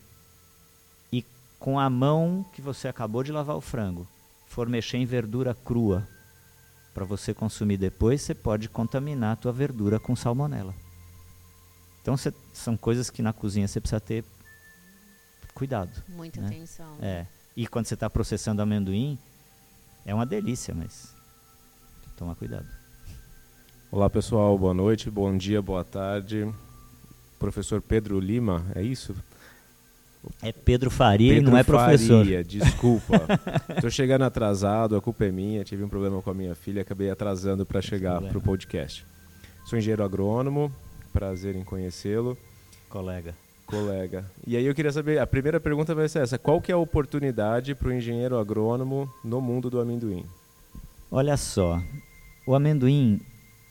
com 1.58 1.78
a 1.78 1.90
mão 1.90 2.44
que 2.52 2.62
você 2.62 2.88
acabou 2.88 3.22
de 3.22 3.32
lavar 3.32 3.56
o 3.56 3.60
frango, 3.60 4.06
for 4.46 4.68
mexer 4.68 4.98
em 4.98 5.06
verdura 5.06 5.54
crua 5.54 6.06
para 6.94 7.04
você 7.04 7.32
consumir 7.32 7.76
depois, 7.76 8.22
você 8.22 8.34
pode 8.34 8.68
contaminar 8.68 9.32
a 9.32 9.36
tua 9.36 9.52
verdura 9.52 10.00
com 10.00 10.16
salmonela. 10.16 10.74
Então 12.02 12.16
cê, 12.16 12.32
são 12.52 12.76
coisas 12.76 13.10
que 13.10 13.22
na 13.22 13.32
cozinha 13.32 13.68
você 13.68 13.80
precisa 13.80 14.00
ter 14.00 14.24
cuidado. 15.54 15.90
Muita 16.08 16.40
né? 16.40 16.48
atenção. 16.48 16.96
É. 17.00 17.26
E 17.56 17.66
quando 17.66 17.86
você 17.86 17.94
está 17.94 18.08
processando 18.08 18.62
amendoim, 18.62 19.18
é 20.04 20.14
uma 20.14 20.24
delícia, 20.24 20.74
mas 20.74 21.14
toma 22.16 22.34
cuidado. 22.34 22.66
Olá 23.90 24.08
pessoal, 24.08 24.56
boa 24.58 24.74
noite, 24.74 25.10
bom 25.10 25.36
dia, 25.36 25.62
boa 25.62 25.84
tarde. 25.84 26.52
Professor 27.38 27.80
Pedro 27.80 28.18
Lima, 28.18 28.66
é 28.74 28.82
isso? 28.82 29.14
É 30.42 30.52
Pedro 30.52 30.90
Faria 30.90 31.34
Pedro 31.34 31.48
e 31.48 31.50
não 31.50 31.58
é 31.58 31.62
professor. 31.62 32.24
Faria, 32.24 32.42
desculpa. 32.44 33.22
Estou 33.74 33.90
chegando 33.90 34.22
atrasado, 34.22 34.96
a 34.96 35.00
culpa 35.00 35.24
é 35.24 35.32
minha. 35.32 35.64
Tive 35.64 35.84
um 35.84 35.88
problema 35.88 36.20
com 36.20 36.30
a 36.30 36.34
minha 36.34 36.54
filha, 36.54 36.82
acabei 36.82 37.10
atrasando 37.10 37.64
para 37.64 37.80
chegar 37.80 38.12
problema. 38.12 38.30
para 38.30 38.38
o 38.38 38.42
podcast. 38.42 39.04
Sou 39.66 39.78
engenheiro 39.78 40.02
agrônomo, 40.02 40.72
prazer 41.12 41.54
em 41.54 41.62
conhecê-lo, 41.64 42.36
Colega. 42.88 43.34
colega. 43.66 44.24
E 44.46 44.56
aí 44.56 44.64
eu 44.64 44.74
queria 44.74 44.90
saber, 44.90 45.18
a 45.18 45.26
primeira 45.26 45.60
pergunta 45.60 45.94
vai 45.94 46.08
ser 46.08 46.22
essa: 46.22 46.38
qual 46.38 46.60
que 46.60 46.72
é 46.72 46.74
a 46.74 46.78
oportunidade 46.78 47.74
para 47.74 47.88
o 47.88 47.92
engenheiro 47.92 48.38
agrônomo 48.38 49.08
no 49.22 49.40
mundo 49.40 49.68
do 49.68 49.80
amendoim? 49.80 50.24
Olha 51.10 51.36
só, 51.36 51.80
o 52.46 52.54
amendoim 52.54 53.20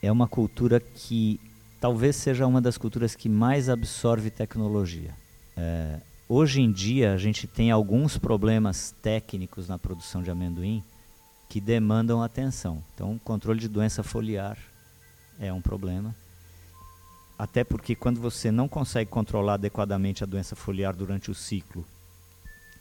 é 0.01 0.11
uma 0.11 0.27
cultura 0.27 0.79
que 0.79 1.39
talvez 1.79 2.15
seja 2.15 2.45
uma 2.45 2.61
das 2.61 2.77
culturas 2.77 3.15
que 3.15 3.29
mais 3.29 3.69
absorve 3.69 4.29
tecnologia. 4.29 5.11
É, 5.55 5.99
hoje 6.27 6.61
em 6.61 6.71
dia, 6.71 7.13
a 7.13 7.17
gente 7.17 7.47
tem 7.47 7.71
alguns 7.71 8.17
problemas 8.17 8.93
técnicos 9.01 9.67
na 9.67 9.77
produção 9.77 10.21
de 10.21 10.29
amendoim 10.29 10.83
que 11.49 11.61
demandam 11.61 12.21
atenção. 12.21 12.83
Então, 12.93 13.19
controle 13.23 13.59
de 13.59 13.67
doença 13.67 14.03
foliar 14.03 14.57
é 15.39 15.51
um 15.51 15.61
problema. 15.61 16.13
Até 17.37 17.63
porque 17.63 17.95
quando 17.95 18.19
você 18.19 18.51
não 18.51 18.67
consegue 18.67 19.09
controlar 19.09 19.55
adequadamente 19.55 20.23
a 20.23 20.27
doença 20.27 20.55
foliar 20.55 20.95
durante 20.95 21.31
o 21.31 21.35
ciclo, 21.35 21.85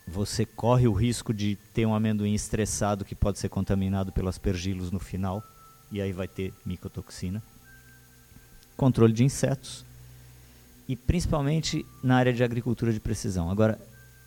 você 0.08 0.44
corre 0.46 0.86
o 0.88 0.92
risco 0.92 1.34
de 1.34 1.56
ter 1.74 1.84
um 1.86 1.94
amendoim 1.94 2.34
estressado 2.34 3.04
que 3.04 3.14
pode 3.14 3.38
ser 3.38 3.48
contaminado 3.48 4.12
pelas 4.12 4.36
aspergilos 4.36 4.90
no 4.90 4.98
final, 5.00 5.42
e 5.90 6.00
aí 6.00 6.12
vai 6.12 6.28
ter 6.28 6.52
micotoxina. 6.64 7.42
Controle 8.76 9.12
de 9.12 9.24
insetos 9.24 9.85
e 10.88 10.94
principalmente 10.94 11.84
na 12.02 12.16
área 12.16 12.32
de 12.32 12.44
agricultura 12.44 12.92
de 12.92 13.00
precisão. 13.00 13.50
Agora, 13.50 13.78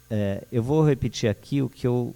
é, 0.10 0.46
eu 0.52 0.62
vou 0.62 0.86
repetir 0.86 1.30
aqui 1.30 1.62
o 1.62 1.70
que 1.70 1.86
eu 1.86 2.16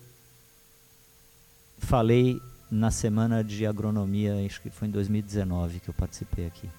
falei 1.77 2.39
na 2.69 2.89
semana 2.89 3.43
de 3.43 3.65
agronomia, 3.65 4.43
acho 4.45 4.61
que 4.61 4.69
foi 4.69 4.87
em 4.87 4.91
2019 4.91 5.79
que 5.79 5.89
eu 5.89 5.93
participei 5.93 6.47
aqui. 6.47 6.69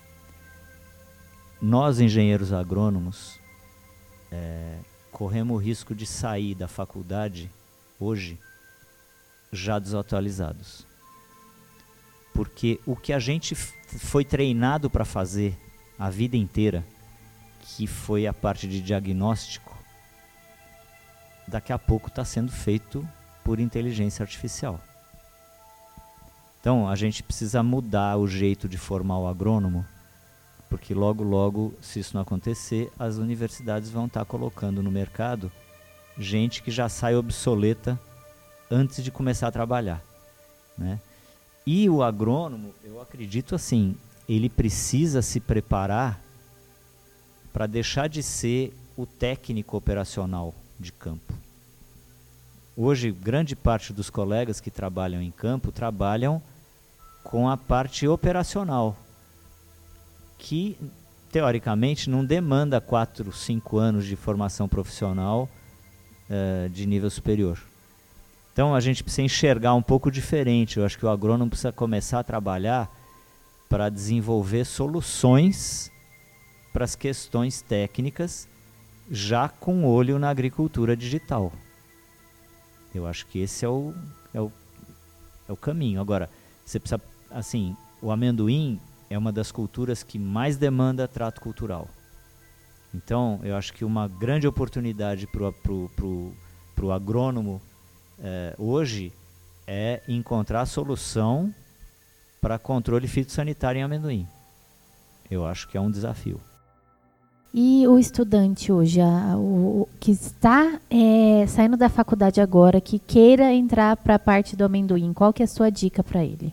Nós, 1.62 2.00
engenheiros 2.00 2.52
agrônomos, 2.52 3.38
é, 4.30 4.78
corremos 5.12 5.54
o 5.54 5.58
risco 5.58 5.94
de 5.94 6.04
sair 6.04 6.54
da 6.54 6.66
faculdade 6.66 7.50
hoje 7.98 8.38
já 9.52 9.78
desatualizados. 9.78 10.84
Porque 12.34 12.80
o 12.84 12.96
que 12.96 13.12
a 13.12 13.20
gente 13.20 13.54
foi 13.54 14.24
treinado 14.24 14.90
para 14.90 15.04
fazer 15.04 15.56
a 15.96 16.10
vida 16.10 16.36
inteira, 16.36 16.84
que 17.64 17.86
foi 17.86 18.26
a 18.26 18.32
parte 18.32 18.68
de 18.68 18.80
diagnóstico, 18.80 19.76
daqui 21.48 21.72
a 21.72 21.78
pouco 21.78 22.08
está 22.08 22.24
sendo 22.24 22.52
feito 22.52 23.06
por 23.42 23.58
inteligência 23.58 24.22
artificial. 24.22 24.78
Então 26.60 26.88
a 26.88 26.94
gente 26.94 27.22
precisa 27.22 27.62
mudar 27.62 28.16
o 28.16 28.28
jeito 28.28 28.68
de 28.68 28.78
formar 28.78 29.18
o 29.18 29.26
agrônomo, 29.26 29.84
porque 30.68 30.94
logo, 30.94 31.22
logo, 31.22 31.74
se 31.80 32.00
isso 32.00 32.14
não 32.14 32.22
acontecer, 32.22 32.90
as 32.98 33.16
universidades 33.16 33.90
vão 33.90 34.06
estar 34.06 34.20
tá 34.20 34.26
colocando 34.26 34.82
no 34.82 34.90
mercado 34.90 35.50
gente 36.18 36.62
que 36.62 36.70
já 36.70 36.88
sai 36.88 37.16
obsoleta 37.16 37.98
antes 38.70 39.02
de 39.02 39.10
começar 39.10 39.48
a 39.48 39.52
trabalhar. 39.52 40.02
Né? 40.76 41.00
E 41.66 41.88
o 41.88 42.02
agrônomo, 42.02 42.74
eu 42.84 43.00
acredito 43.00 43.54
assim, 43.54 43.96
ele 44.28 44.48
precisa 44.48 45.22
se 45.22 45.40
preparar 45.40 46.23
para 47.54 47.68
deixar 47.68 48.08
de 48.08 48.20
ser 48.20 48.76
o 48.96 49.06
técnico 49.06 49.76
operacional 49.76 50.52
de 50.78 50.90
campo. 50.90 51.32
Hoje, 52.76 53.12
grande 53.12 53.54
parte 53.54 53.92
dos 53.92 54.10
colegas 54.10 54.60
que 54.60 54.72
trabalham 54.72 55.22
em 55.22 55.30
campo 55.30 55.70
trabalham 55.70 56.42
com 57.22 57.48
a 57.48 57.56
parte 57.56 58.08
operacional, 58.08 58.96
que 60.36 60.76
teoricamente 61.30 62.10
não 62.10 62.24
demanda 62.24 62.80
4, 62.80 63.32
5 63.32 63.78
anos 63.78 64.04
de 64.04 64.16
formação 64.16 64.68
profissional 64.68 65.48
uh, 66.28 66.68
de 66.70 66.84
nível 66.86 67.08
superior. 67.08 67.62
Então 68.52 68.74
a 68.74 68.80
gente 68.80 69.04
precisa 69.04 69.22
enxergar 69.22 69.74
um 69.74 69.82
pouco 69.82 70.10
diferente. 70.10 70.78
Eu 70.78 70.84
acho 70.84 70.98
que 70.98 71.06
o 71.06 71.08
agrônomo 71.08 71.50
precisa 71.50 71.72
começar 71.72 72.18
a 72.18 72.24
trabalhar 72.24 72.90
para 73.68 73.88
desenvolver 73.88 74.64
soluções 74.64 75.93
para 76.74 76.84
as 76.84 76.96
questões 76.96 77.62
técnicas, 77.62 78.48
já 79.08 79.48
com 79.48 79.84
olho 79.84 80.18
na 80.18 80.28
agricultura 80.28 80.96
digital. 80.96 81.52
Eu 82.92 83.06
acho 83.06 83.26
que 83.28 83.38
esse 83.38 83.64
é 83.64 83.68
o, 83.68 83.94
é 84.34 84.40
o, 84.40 84.50
é 85.48 85.52
o 85.52 85.56
caminho. 85.56 86.00
Agora, 86.00 86.28
você 86.66 86.80
precisa, 86.80 87.00
assim, 87.30 87.76
o 88.02 88.10
amendoim 88.10 88.80
é 89.08 89.16
uma 89.16 89.30
das 89.30 89.52
culturas 89.52 90.02
que 90.02 90.18
mais 90.18 90.56
demanda 90.56 91.06
trato 91.06 91.40
cultural. 91.40 91.88
Então, 92.92 93.38
eu 93.44 93.54
acho 93.56 93.72
que 93.72 93.84
uma 93.84 94.08
grande 94.08 94.48
oportunidade 94.48 95.28
para 95.28 95.44
o 95.72 96.92
agrônomo 96.92 97.62
é, 98.18 98.52
hoje 98.58 99.12
é 99.64 100.02
encontrar 100.08 100.66
solução 100.66 101.54
para 102.40 102.58
controle 102.58 103.06
fitossanitário 103.06 103.78
em 103.78 103.82
amendoim. 103.82 104.26
Eu 105.30 105.46
acho 105.46 105.68
que 105.68 105.76
é 105.76 105.80
um 105.80 105.90
desafio. 105.90 106.40
E 107.56 107.86
o 107.86 108.00
estudante 108.00 108.72
hoje, 108.72 109.00
a, 109.00 109.36
o, 109.38 109.88
que 110.00 110.10
está 110.10 110.80
é, 110.90 111.46
saindo 111.46 111.76
da 111.76 111.88
faculdade 111.88 112.40
agora, 112.40 112.80
que 112.80 112.98
queira 112.98 113.52
entrar 113.52 113.96
para 113.96 114.16
a 114.16 114.18
parte 114.18 114.56
do 114.56 114.64
amendoim, 114.64 115.12
qual 115.12 115.32
que 115.32 115.40
é 115.40 115.44
a 115.44 115.46
sua 115.46 115.70
dica 115.70 116.02
para 116.02 116.24
ele? 116.24 116.52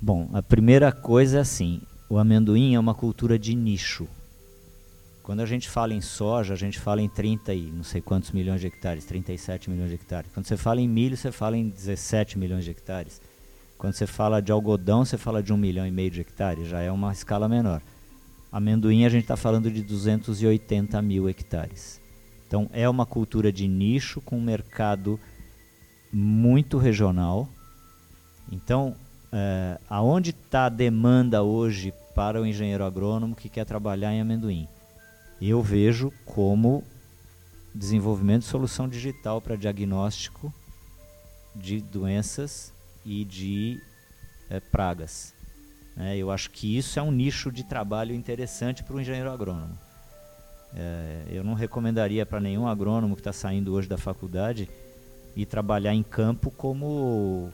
Bom, 0.00 0.30
a 0.32 0.40
primeira 0.40 0.90
coisa 0.90 1.36
é 1.36 1.40
assim, 1.42 1.82
o 2.08 2.16
amendoim 2.16 2.74
é 2.74 2.80
uma 2.80 2.94
cultura 2.94 3.38
de 3.38 3.54
nicho. 3.54 4.08
Quando 5.22 5.40
a 5.40 5.46
gente 5.46 5.68
fala 5.68 5.92
em 5.92 6.00
soja, 6.00 6.54
a 6.54 6.56
gente 6.56 6.80
fala 6.80 7.02
em 7.02 7.08
30 7.10 7.52
e 7.52 7.70
não 7.70 7.84
sei 7.84 8.00
quantos 8.00 8.30
milhões 8.30 8.62
de 8.62 8.68
hectares, 8.68 9.04
37 9.04 9.68
milhões 9.68 9.90
de 9.90 9.96
hectares. 9.96 10.30
Quando 10.32 10.46
você 10.46 10.56
fala 10.56 10.80
em 10.80 10.88
milho, 10.88 11.14
você 11.14 11.30
fala 11.30 11.58
em 11.58 11.68
17 11.68 12.38
milhões 12.38 12.64
de 12.64 12.70
hectares. 12.70 13.20
Quando 13.76 13.92
você 13.92 14.06
fala 14.06 14.40
de 14.40 14.50
algodão, 14.50 15.04
você 15.04 15.18
fala 15.18 15.42
de 15.42 15.52
um 15.52 15.58
milhão 15.58 15.86
e 15.86 15.90
meio 15.90 16.10
de 16.10 16.22
hectares, 16.22 16.68
já 16.68 16.80
é 16.80 16.90
uma 16.90 17.12
escala 17.12 17.50
menor. 17.50 17.82
Amendoim 18.52 19.06
a 19.06 19.08
gente 19.08 19.22
está 19.22 19.36
falando 19.36 19.70
de 19.70 19.82
280 19.82 21.00
mil 21.00 21.28
hectares. 21.28 22.00
Então 22.46 22.68
é 22.70 22.86
uma 22.86 23.06
cultura 23.06 23.50
de 23.50 23.66
nicho 23.66 24.20
com 24.20 24.36
um 24.36 24.42
mercado 24.42 25.18
muito 26.12 26.76
regional. 26.76 27.48
Então, 28.50 28.94
é, 29.32 29.78
aonde 29.88 30.30
está 30.30 30.66
a 30.66 30.68
demanda 30.68 31.42
hoje 31.42 31.94
para 32.14 32.42
o 32.42 32.46
engenheiro 32.46 32.84
agrônomo 32.84 33.34
que 33.34 33.48
quer 33.48 33.64
trabalhar 33.64 34.12
em 34.12 34.20
amendoim? 34.20 34.68
Eu 35.40 35.62
vejo 35.62 36.12
como 36.26 36.84
desenvolvimento 37.74 38.42
de 38.42 38.48
solução 38.48 38.86
digital 38.86 39.40
para 39.40 39.56
diagnóstico 39.56 40.52
de 41.56 41.80
doenças 41.80 42.72
e 43.04 43.24
de 43.24 43.80
é, 44.50 44.60
pragas. 44.60 45.34
É, 45.96 46.16
eu 46.16 46.30
acho 46.30 46.50
que 46.50 46.76
isso 46.76 46.98
é 46.98 47.02
um 47.02 47.10
nicho 47.10 47.52
de 47.52 47.64
trabalho 47.64 48.14
interessante 48.14 48.82
para 48.82 48.96
o 48.96 49.00
engenheiro 49.00 49.30
agrônomo. 49.30 49.78
É, 50.74 51.24
eu 51.30 51.44
não 51.44 51.54
recomendaria 51.54 52.24
para 52.24 52.40
nenhum 52.40 52.66
agrônomo 52.66 53.14
que 53.14 53.20
está 53.20 53.32
saindo 53.32 53.74
hoje 53.74 53.88
da 53.88 53.98
faculdade 53.98 54.68
ir 55.36 55.46
trabalhar 55.46 55.94
em 55.94 56.02
campo 56.02 56.50
como 56.50 57.52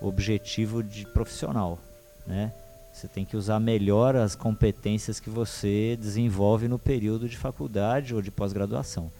objetivo 0.00 0.82
de 0.82 1.06
profissional. 1.06 1.78
Né? 2.26 2.52
Você 2.92 3.08
tem 3.08 3.24
que 3.24 3.36
usar 3.36 3.58
melhor 3.58 4.14
as 4.16 4.34
competências 4.34 5.18
que 5.18 5.30
você 5.30 5.96
desenvolve 5.98 6.68
no 6.68 6.78
período 6.78 7.28
de 7.28 7.38
faculdade 7.38 8.14
ou 8.14 8.20
de 8.20 8.30
pós-graduação. 8.30 9.10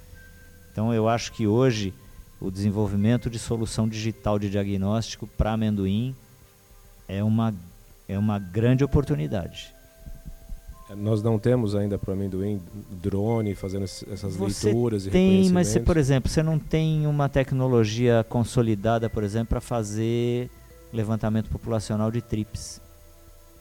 Então 0.70 0.92
eu 0.92 1.08
acho 1.08 1.32
que 1.32 1.46
hoje 1.46 1.94
o 2.40 2.50
desenvolvimento 2.50 3.30
de 3.30 3.38
solução 3.38 3.88
digital 3.88 4.38
de 4.38 4.50
diagnóstico 4.50 5.26
para 5.26 5.52
amendoim 5.52 6.14
é 7.08 7.22
uma 7.22 7.54
é 8.08 8.18
uma 8.18 8.38
grande 8.38 8.84
oportunidade. 8.84 9.74
Nós 10.96 11.22
não 11.22 11.38
temos 11.38 11.74
ainda 11.74 11.98
para 11.98 12.10
o 12.10 12.12
amendoim 12.12 12.60
drone 12.90 13.54
fazendo 13.54 13.84
essas 13.84 14.36
você 14.36 14.66
leituras 14.66 15.06
e 15.06 15.10
tem, 15.10 15.48
mas 15.50 15.68
você, 15.68 15.80
por 15.80 15.96
exemplo, 15.96 16.30
você 16.30 16.42
não 16.42 16.58
tem 16.58 17.06
uma 17.06 17.28
tecnologia 17.28 18.24
consolidada, 18.28 19.08
por 19.08 19.24
exemplo, 19.24 19.48
para 19.48 19.60
fazer 19.60 20.50
levantamento 20.92 21.48
populacional 21.48 22.10
de 22.10 22.20
trips. 22.20 22.80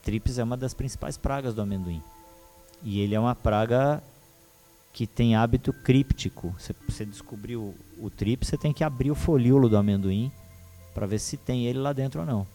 Trips 0.03 0.39
é 0.39 0.43
uma 0.43 0.57
das 0.57 0.73
principais 0.73 1.17
pragas 1.17 1.53
do 1.53 1.61
amendoim. 1.61 2.03
E 2.83 2.99
ele 2.99 3.15
é 3.15 3.19
uma 3.19 3.35
praga 3.35 4.03
que 4.91 5.07
tem 5.07 5.35
hábito 5.35 5.71
críptico. 5.71 6.53
Você, 6.57 6.75
você 6.87 7.05
descobriu 7.05 7.73
o, 7.97 8.05
o 8.05 8.09
trips, 8.09 8.49
você 8.49 8.57
tem 8.57 8.73
que 8.73 8.83
abrir 8.83 9.11
o 9.11 9.15
folíolo 9.15 9.69
do 9.69 9.77
amendoim 9.77 10.31
para 10.93 11.05
ver 11.05 11.19
se 11.19 11.37
tem 11.37 11.65
ele 11.65 11.79
lá 11.79 11.93
dentro 11.93 12.21
ou 12.21 12.25
não. 12.25 12.45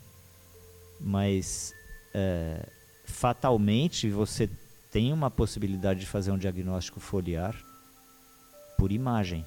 Mas 1.01 1.73
é, 2.19 2.67
fatalmente 3.05 4.09
você 4.09 4.49
tem 4.91 5.13
uma 5.13 5.31
possibilidade 5.31 6.01
de 6.01 6.07
fazer 6.07 6.31
um 6.31 6.39
diagnóstico 6.39 6.99
foliar 6.99 7.55
por 8.79 8.91
imagem. 8.91 9.45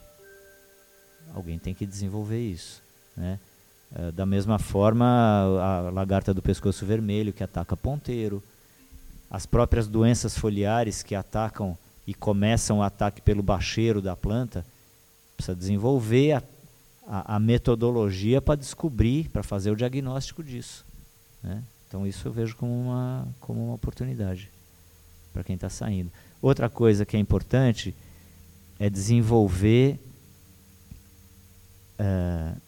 Alguém 1.33 1.57
tem 1.57 1.73
que 1.73 1.87
desenvolver 1.87 2.39
isso. 2.39 2.83
Né? 3.17 3.39
É, 3.95 4.11
da 4.11 4.23
mesma 4.23 4.59
forma, 4.59 5.05
a 5.59 5.89
lagarta 5.89 6.31
do 6.31 6.43
pescoço 6.43 6.85
vermelho 6.85 7.33
que 7.33 7.43
ataca 7.43 7.75
ponteiro, 7.75 8.43
as 9.31 9.47
próprias 9.47 9.87
doenças 9.87 10.37
foliares 10.37 11.01
que 11.01 11.15
atacam 11.15 11.75
e 12.05 12.13
começam 12.13 12.79
o 12.79 12.83
ataque 12.83 13.19
pelo 13.19 13.41
bacheiro 13.41 13.99
da 13.99 14.15
planta, 14.15 14.63
precisa 15.35 15.55
desenvolver 15.55 16.33
a, 16.33 16.43
a, 17.07 17.35
a 17.35 17.39
metodologia 17.39 18.39
para 18.39 18.59
descobrir, 18.59 19.27
para 19.29 19.41
fazer 19.41 19.71
o 19.71 19.75
diagnóstico 19.75 20.43
disso. 20.43 20.85
Né? 21.41 21.63
Então 21.89 22.05
isso 22.05 22.27
eu 22.27 22.31
vejo 22.31 22.55
como 22.55 22.71
uma, 22.71 23.27
como 23.39 23.65
uma 23.65 23.73
oportunidade 23.73 24.51
para 25.33 25.43
quem 25.43 25.55
está 25.55 25.69
saindo. 25.69 26.11
Outra 26.39 26.69
coisa 26.69 27.03
que 27.03 27.17
é 27.17 27.19
importante 27.19 27.95
é 28.77 28.91
desenvolver, 28.91 29.99
uh, 31.99 32.61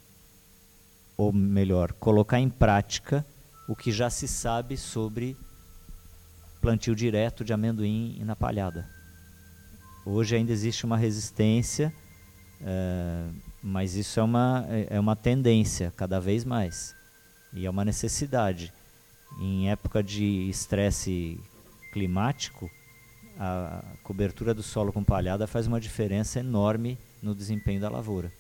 ou 1.15 1.31
melhor, 1.31 1.93
colocar 1.93 2.39
em 2.39 2.49
prática 2.49 3.23
o 3.67 3.75
que 3.75 3.91
já 3.91 4.10
se 4.10 4.27
sabe 4.27 4.75
sobre 4.75 5.38
plantio 6.60 6.95
direto 6.95 7.45
de 7.45 7.53
amendoim 7.53 8.19
na 8.25 8.36
palhada. 8.36 8.89
Hoje 10.03 10.36
ainda 10.36 10.51
existe 10.51 10.84
uma 10.84 10.97
resistência, 10.97 11.93
uh, 12.60 13.31
mas 13.62 13.93
isso 13.93 14.19
é 14.19 14.23
uma, 14.23 14.65
é 14.89 14.99
uma 14.99 15.15
tendência 15.15 15.93
cada 15.95 16.19
vez 16.19 16.43
mais. 16.43 16.95
E 17.53 17.67
é 17.67 17.69
uma 17.69 17.86
necessidade 17.86 18.73
em 19.39 19.69
época 19.69 20.03
de 20.03 20.49
estresse 20.49 21.39
climático, 21.91 22.69
a 23.39 23.83
cobertura 24.03 24.53
do 24.53 24.61
solo 24.61 24.93
com 24.93 25.03
palhada 25.03 25.47
faz 25.47 25.67
uma 25.67 25.79
diferença 25.79 26.39
enorme 26.39 26.97
no 27.21 27.33
desempenho 27.33 27.81
da 27.81 27.89
lavoura. 27.89 28.31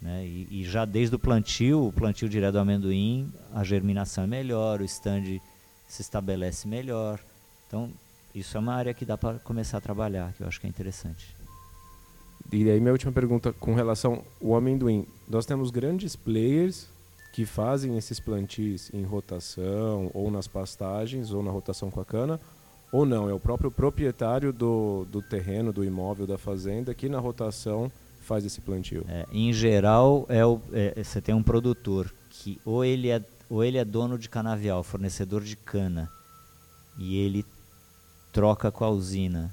Né? 0.00 0.24
E, 0.26 0.48
e, 0.50 0.64
já 0.64 0.84
desde 0.84 1.14
o 1.14 1.18
plantio, 1.18 1.86
o 1.86 1.92
plantio 1.92 2.28
direto 2.28 2.52
do 2.52 2.58
amendoim, 2.58 3.30
a 3.52 3.62
germinação 3.62 4.24
é 4.24 4.26
melhor, 4.26 4.80
o 4.80 4.84
stand 4.84 5.40
se 5.86 6.02
estabelece 6.02 6.66
melhor. 6.66 7.20
Então, 7.66 7.90
isso 8.34 8.56
é 8.56 8.60
uma 8.60 8.74
área 8.74 8.94
que 8.94 9.04
dá 9.04 9.18
para 9.18 9.38
começar 9.40 9.78
a 9.78 9.80
trabalhar, 9.80 10.32
que 10.32 10.42
eu 10.42 10.48
acho 10.48 10.60
que 10.60 10.66
é 10.66 10.70
interessante. 10.70 11.34
E 12.52 12.68
aí 12.68 12.80
minha 12.80 12.92
última 12.92 13.12
pergunta 13.12 13.52
com 13.52 13.74
relação 13.74 14.24
ao 14.42 14.56
amendoim. 14.56 15.06
Nós 15.28 15.46
temos 15.46 15.70
grandes 15.70 16.16
players 16.16 16.88
que 17.32 17.46
fazem 17.46 17.96
esses 17.96 18.18
plantios 18.18 18.90
em 18.92 19.04
rotação, 19.04 20.10
ou 20.12 20.30
nas 20.30 20.48
pastagens, 20.48 21.32
ou 21.32 21.42
na 21.42 21.50
rotação 21.50 21.90
com 21.90 22.00
a 22.00 22.04
cana, 22.04 22.40
ou 22.92 23.06
não, 23.06 23.28
é 23.28 23.32
o 23.32 23.38
próprio 23.38 23.70
proprietário 23.70 24.52
do, 24.52 25.06
do 25.10 25.22
terreno, 25.22 25.72
do 25.72 25.84
imóvel, 25.84 26.26
da 26.26 26.36
fazenda, 26.36 26.92
que 26.92 27.08
na 27.08 27.20
rotação 27.20 27.90
faz 28.22 28.44
esse 28.44 28.60
plantio? 28.60 29.04
É, 29.08 29.26
em 29.32 29.52
geral, 29.52 30.26
é 30.28 30.44
o, 30.44 30.60
é, 30.72 31.02
você 31.02 31.20
tem 31.20 31.34
um 31.34 31.42
produtor 31.42 32.12
que 32.28 32.60
ou 32.64 32.84
ele, 32.84 33.08
é, 33.08 33.22
ou 33.48 33.62
ele 33.62 33.78
é 33.78 33.84
dono 33.84 34.18
de 34.18 34.28
canavial, 34.28 34.82
fornecedor 34.82 35.42
de 35.42 35.54
cana, 35.54 36.10
e 36.98 37.16
ele 37.16 37.46
troca 38.32 38.72
com 38.72 38.84
a 38.84 38.90
usina 38.90 39.52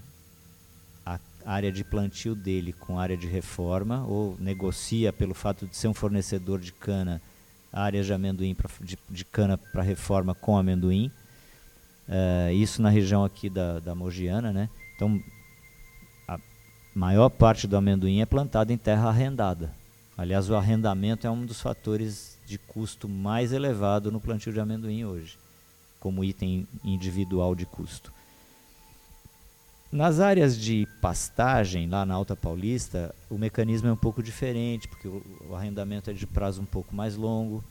a 1.06 1.20
área 1.46 1.72
de 1.72 1.84
plantio 1.84 2.36
dele 2.36 2.74
com 2.74 3.00
área 3.00 3.16
de 3.16 3.28
reforma, 3.28 4.04
ou 4.08 4.36
negocia 4.40 5.14
pelo 5.14 5.36
fato 5.36 5.68
de 5.68 5.78
ser 5.78 5.88
um 5.88 5.94
fornecedor 5.94 6.60
de 6.60 6.74
cana 6.74 7.22
áreas 7.72 8.06
de 8.06 8.14
amendoim 8.14 8.56
pra, 8.56 8.70
de, 8.82 8.98
de 9.10 9.26
cana 9.26 9.58
para 9.58 9.82
reforma 9.82 10.34
com 10.34 10.58
amendoim. 10.58 11.12
Uh, 12.08 12.52
isso 12.54 12.82
na 12.82 12.90
região 12.90 13.24
aqui 13.24 13.50
da, 13.50 13.80
da 13.80 13.94
Mogiana, 13.94 14.54
né? 14.54 14.70
Então, 14.96 15.22
a 16.28 16.40
maior 16.96 17.30
parte 17.30 17.68
do 17.68 17.76
amendoim 17.76 18.22
é 18.22 18.26
plantado 18.26 18.72
em 18.72 18.78
terra 18.78 19.10
arrendada. 19.10 19.72
Aliás, 20.18 20.50
o 20.50 20.56
arrendamento 20.56 21.28
é 21.28 21.30
um 21.30 21.46
dos 21.46 21.62
fatores 21.62 22.40
de 22.46 22.58
custo 22.58 23.08
mais 23.08 23.52
elevado 23.52 24.12
no 24.12 24.22
plantio 24.22 24.54
de 24.54 24.60
amendoim 24.60 25.04
hoje, 25.06 25.38
como 26.00 26.24
item 26.24 26.68
individual 26.84 27.54
de 27.54 27.66
custo. 27.66 28.12
Nas 29.92 30.20
áreas 30.20 30.58
de 30.58 30.86
pastagem, 31.02 31.88
lá 31.88 32.06
na 32.06 32.14
Alta 32.14 32.36
Paulista, 32.36 33.16
o 33.30 33.38
mecanismo 33.38 33.88
é 33.88 33.92
um 33.92 33.98
pouco 33.98 34.22
diferente, 34.22 34.86
porque 34.88 35.08
o, 35.08 35.56
arrendamento 35.56 36.10
é 36.10 36.14
de 36.14 36.28
prazo 36.28 36.62
um 36.62 36.66
pouco 36.66 36.94
mais 36.94 37.16
longo. 37.16 37.64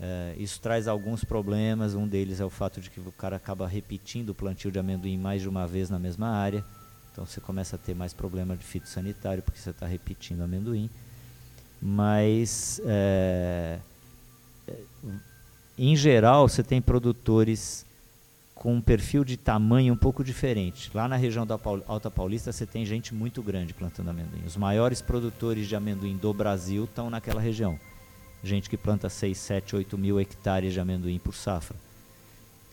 É, 0.00 0.34
isso 0.38 0.60
traz 0.60 0.88
alguns 0.88 1.22
problemas. 1.22 1.94
Um 1.94 2.08
deles 2.08 2.40
é 2.40 2.44
o 2.44 2.50
fato 2.50 2.80
de 2.80 2.90
que 2.90 2.98
o 2.98 3.12
cara 3.12 3.36
acaba 3.36 3.68
repetindo 3.68 4.30
o 4.30 4.34
plantio 4.34 4.72
de 4.72 4.78
amendoim 4.78 5.16
mais 5.16 5.40
de 5.40 5.48
uma 5.48 5.68
vez 5.68 5.88
na 5.88 6.00
mesma 6.00 6.28
área. 6.28 6.64
Então 7.12 7.24
você 7.24 7.40
começa 7.40 7.76
a 7.76 7.78
ter 7.78 7.94
mais 7.94 8.12
problema 8.12 8.56
de 8.56 8.64
fitossanitário, 8.64 9.42
porque 9.42 9.60
você 9.60 9.70
está 9.70 9.86
repetindo 9.86 10.42
amendoim. 10.42 10.90
Mas, 11.80 12.80
é, 12.84 13.78
em 15.78 15.94
geral, 15.94 16.48
você 16.48 16.62
tem 16.62 16.82
produtores 16.82 17.86
com 18.60 18.74
um 18.74 18.80
perfil 18.82 19.24
de 19.24 19.38
tamanho 19.38 19.94
um 19.94 19.96
pouco 19.96 20.22
diferente. 20.22 20.90
Lá 20.92 21.08
na 21.08 21.16
região 21.16 21.46
da 21.46 21.58
Alta 21.86 22.10
Paulista 22.10 22.52
você 22.52 22.66
tem 22.66 22.84
gente 22.84 23.14
muito 23.14 23.42
grande 23.42 23.72
plantando 23.72 24.10
amendoim. 24.10 24.44
Os 24.44 24.54
maiores 24.54 25.00
produtores 25.00 25.66
de 25.66 25.74
amendoim 25.74 26.14
do 26.18 26.34
Brasil 26.34 26.84
estão 26.84 27.08
naquela 27.08 27.40
região. 27.40 27.80
Gente 28.44 28.68
que 28.68 28.76
planta 28.76 29.08
6, 29.08 29.38
7, 29.38 29.76
8 29.76 29.96
mil 29.96 30.20
hectares 30.20 30.74
de 30.74 30.78
amendoim 30.78 31.18
por 31.18 31.34
safra. 31.34 31.74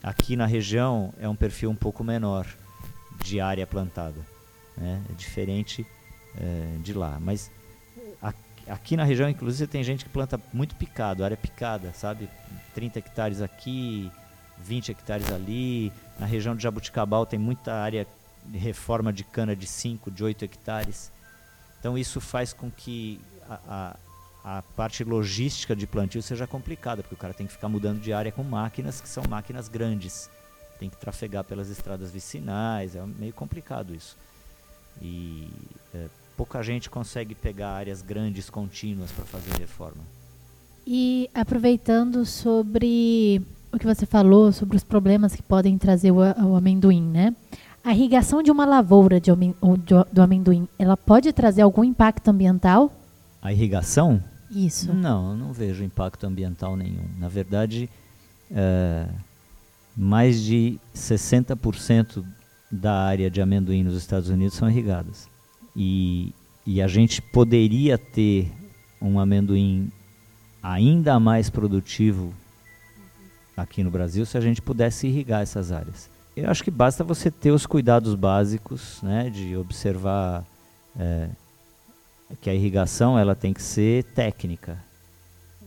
Aqui 0.03 0.35
na 0.35 0.45
região 0.45 1.13
é 1.21 1.29
um 1.29 1.37
perfil 1.37 1.69
um 1.69 1.75
pouco 1.75 2.03
menor, 2.03 2.45
de 3.23 3.39
área 3.39 3.65
plantada. 3.65 4.19
Né? 4.75 5.01
É 5.09 5.13
diferente 5.13 5.87
é, 6.37 6.79
de 6.83 6.91
lá. 6.91 7.17
Mas 7.17 7.49
aqui 8.67 8.97
na 8.97 9.05
região, 9.05 9.29
inclusive, 9.29 9.71
tem 9.71 9.85
gente 9.85 10.03
que 10.03 10.11
planta 10.11 10.37
muito 10.51 10.75
picado, 10.75 11.23
área 11.23 11.37
picada, 11.37 11.93
sabe? 11.93 12.27
30 12.75 12.99
hectares 12.99 13.41
aqui, 13.41 14.11
20 14.63 14.91
hectares 14.91 15.31
ali. 15.31 15.91
Na 16.19 16.25
região 16.25 16.55
de 16.55 16.63
Jabuticabal 16.63 17.25
tem 17.25 17.39
muita 17.39 17.73
área 17.73 18.07
de 18.45 18.57
reforma 18.57 19.11
de 19.11 19.23
cana 19.23 19.55
de 19.55 19.67
5, 19.67 20.09
de 20.11 20.23
8 20.23 20.45
hectares. 20.45 21.11
Então 21.79 21.97
isso 21.97 22.19
faz 22.19 22.53
com 22.53 22.71
que 22.71 23.19
a, 23.49 23.95
a, 24.43 24.57
a, 24.57 24.61
parte 24.75 25.03
logística 25.03 25.75
de 25.75 25.85
plantio 25.85 26.21
seja 26.21 26.47
complicada, 26.47 27.01
porque 27.01 27.15
o 27.15 27.17
cara 27.17 27.33
tem 27.33 27.45
que 27.45 27.53
ficar 27.53 27.69
mudando 27.69 27.99
de 27.99 28.11
área 28.13 28.31
com 28.31 28.43
máquinas 28.43 28.99
que 28.99 29.07
são 29.07 29.23
máquinas 29.29 29.67
grandes. 29.67 30.29
Tem 30.79 30.89
que 30.89 30.97
trafegar 30.97 31.43
pelas 31.43 31.69
estradas 31.69 32.11
vicinais, 32.11 32.95
é 32.95 33.05
meio 33.05 33.33
complicado 33.33 33.93
isso. 33.93 34.17
E 35.01 35.49
é, 35.93 36.07
pouca 36.35 36.61
gente 36.63 36.89
consegue 36.89 37.35
pegar 37.35 37.71
áreas 37.71 38.01
grandes, 38.01 38.49
contínuas 38.49 39.11
para 39.11 39.25
fazer 39.25 39.51
reforma. 39.59 40.03
E 40.85 41.29
aproveitando 41.33 42.25
sobre 42.25 43.41
o 43.71 43.77
que 43.77 43.85
você 43.85 44.05
falou, 44.05 44.51
sobre 44.51 44.77
os 44.77 44.83
problemas 44.83 45.35
que 45.35 45.41
podem 45.41 45.77
trazer 45.77 46.11
o, 46.11 46.17
o 46.17 46.55
amendoim, 46.55 47.01
né? 47.01 47.35
A 47.83 47.93
irrigação 47.93 48.43
de 48.43 48.51
uma 48.51 48.65
lavoura 48.65 49.19
de, 49.19 49.31
do 50.11 50.21
amendoim, 50.21 50.67
ela 50.77 50.97
pode 50.97 51.31
trazer 51.31 51.61
algum 51.61 51.83
impacto 51.83 52.27
ambiental? 52.27 52.91
A 53.41 53.53
irrigação? 53.53 54.21
Isso. 54.51 54.93
Não, 54.93 55.35
não 55.35 55.53
vejo 55.53 55.83
impacto 55.83 56.25
ambiental 56.25 56.75
nenhum. 56.75 57.05
Na 57.17 57.27
verdade, 57.27 57.89
é, 58.51 59.07
mais 59.95 60.41
de 60.41 60.79
60% 60.95 62.23
da 62.71 62.93
área 62.93 63.29
de 63.29 63.41
amendoim 63.41 63.83
nos 63.83 63.95
Estados 63.95 64.29
Unidos 64.29 64.55
são 64.55 64.69
irrigadas. 64.69 65.29
E, 65.75 66.33
e 66.65 66.81
a 66.81 66.87
gente 66.87 67.21
poderia 67.21 67.97
ter 67.97 68.51
um 69.01 69.19
amendoim 69.19 69.91
ainda 70.61 71.19
mais 71.19 71.49
produtivo 71.49 72.33
aqui 73.57 73.83
no 73.83 73.89
Brasil 73.89 74.25
se 74.25 74.37
a 74.37 74.41
gente 74.41 74.61
pudesse 74.61 75.07
irrigar 75.07 75.41
essas 75.41 75.71
áreas. 75.71 76.09
Eu 76.35 76.51
acho 76.51 76.63
que 76.63 76.69
basta 76.69 77.03
você 77.03 77.31
ter 77.31 77.49
os 77.49 77.65
cuidados 77.65 78.13
básicos, 78.13 79.01
né, 79.01 79.27
de 79.27 79.57
observar 79.57 80.45
é, 80.95 81.29
que 82.39 82.49
a 82.49 82.53
irrigação 82.53 83.17
ela 83.17 83.35
tem 83.35 83.51
que 83.51 83.61
ser 83.61 84.03
técnica. 84.03 84.77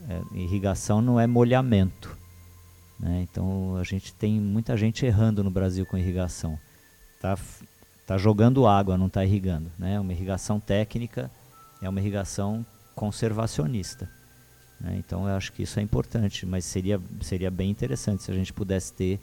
É, 0.09 0.39
irrigação 0.39 1.03
não 1.03 1.19
é 1.19 1.27
molhamento. 1.27 2.17
Né? 3.01 3.27
Então 3.29 3.77
a 3.77 3.83
gente 3.83 4.15
tem 4.15 4.41
muita 4.41 4.77
gente 4.77 5.05
errando 5.05 5.43
no 5.43 5.51
Brasil 5.51 5.85
com 5.85 5.99
irrigação. 5.99 6.57
Tá, 7.21 7.37
tá 8.07 8.17
jogando 8.17 8.67
água, 8.67 8.97
não 8.97 9.09
está 9.09 9.25
irrigando. 9.25 9.73
Né? 9.77 9.99
Uma 9.99 10.13
irrigação 10.13 10.61
técnica 10.61 11.31
é 11.83 11.89
uma 11.89 11.99
irrigação 11.99 12.65
conservacionista. 12.95 14.09
Né? 14.81 14.97
Então 14.99 15.29
eu 15.29 15.35
acho 15.37 15.53
que 15.53 15.63
isso 15.63 15.79
é 15.79 15.83
importante, 15.83 16.47
mas 16.47 16.65
seria, 16.65 17.01
seria 17.21 17.51
bem 17.51 17.71
interessante 17.71 18.23
se 18.23 18.31
a 18.31 18.35
gente 18.35 18.53
pudesse 18.53 18.93
ter 18.93 19.21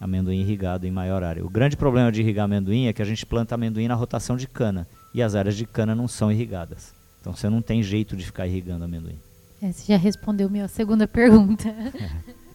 amendoim 0.00 0.40
irrigado 0.40 0.86
em 0.86 0.90
maior 0.90 1.22
área. 1.22 1.44
O 1.44 1.48
grande 1.48 1.76
problema 1.76 2.10
de 2.10 2.20
irrigar 2.20 2.44
amendoim 2.44 2.86
é 2.86 2.92
que 2.92 3.02
a 3.02 3.04
gente 3.04 3.24
planta 3.24 3.54
amendoim 3.54 3.88
na 3.88 3.94
rotação 3.94 4.36
de 4.36 4.46
cana 4.46 4.86
e 5.14 5.22
as 5.22 5.34
áreas 5.34 5.56
de 5.56 5.64
cana 5.64 5.94
não 5.94 6.08
são 6.08 6.30
irrigadas. 6.30 6.94
Então 7.20 7.34
você 7.34 7.48
não 7.48 7.62
tem 7.62 7.82
jeito 7.82 8.16
de 8.16 8.24
ficar 8.24 8.46
irrigando 8.46 8.84
amendoim. 8.84 9.18
É, 9.62 9.72
você 9.72 9.92
já 9.92 9.98
respondeu 9.98 10.50
minha 10.50 10.68
segunda 10.68 11.08
pergunta. 11.08 11.68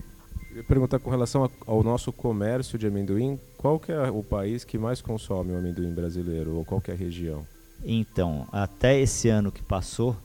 Eu 0.51 0.57
ia 0.57 0.63
perguntar 0.65 0.99
com 0.99 1.09
relação 1.09 1.49
ao 1.65 1.81
nosso 1.81 2.11
comércio 2.11 2.77
de 2.77 2.85
amendoim, 2.85 3.39
qual 3.57 3.79
que 3.79 3.89
é 3.89 4.11
o 4.11 4.21
país 4.21 4.65
que 4.65 4.77
mais 4.77 5.01
consome 5.01 5.53
o 5.53 5.57
amendoim 5.57 5.93
brasileiro 5.93 6.57
ou 6.57 6.65
qual 6.65 6.81
que 6.81 6.91
é 6.91 6.93
a 6.93 6.97
região? 6.97 7.47
Então, 7.83 8.45
até 8.51 8.99
esse 8.99 9.29
ano 9.29 9.49
que 9.49 9.63
passou, 9.63 10.15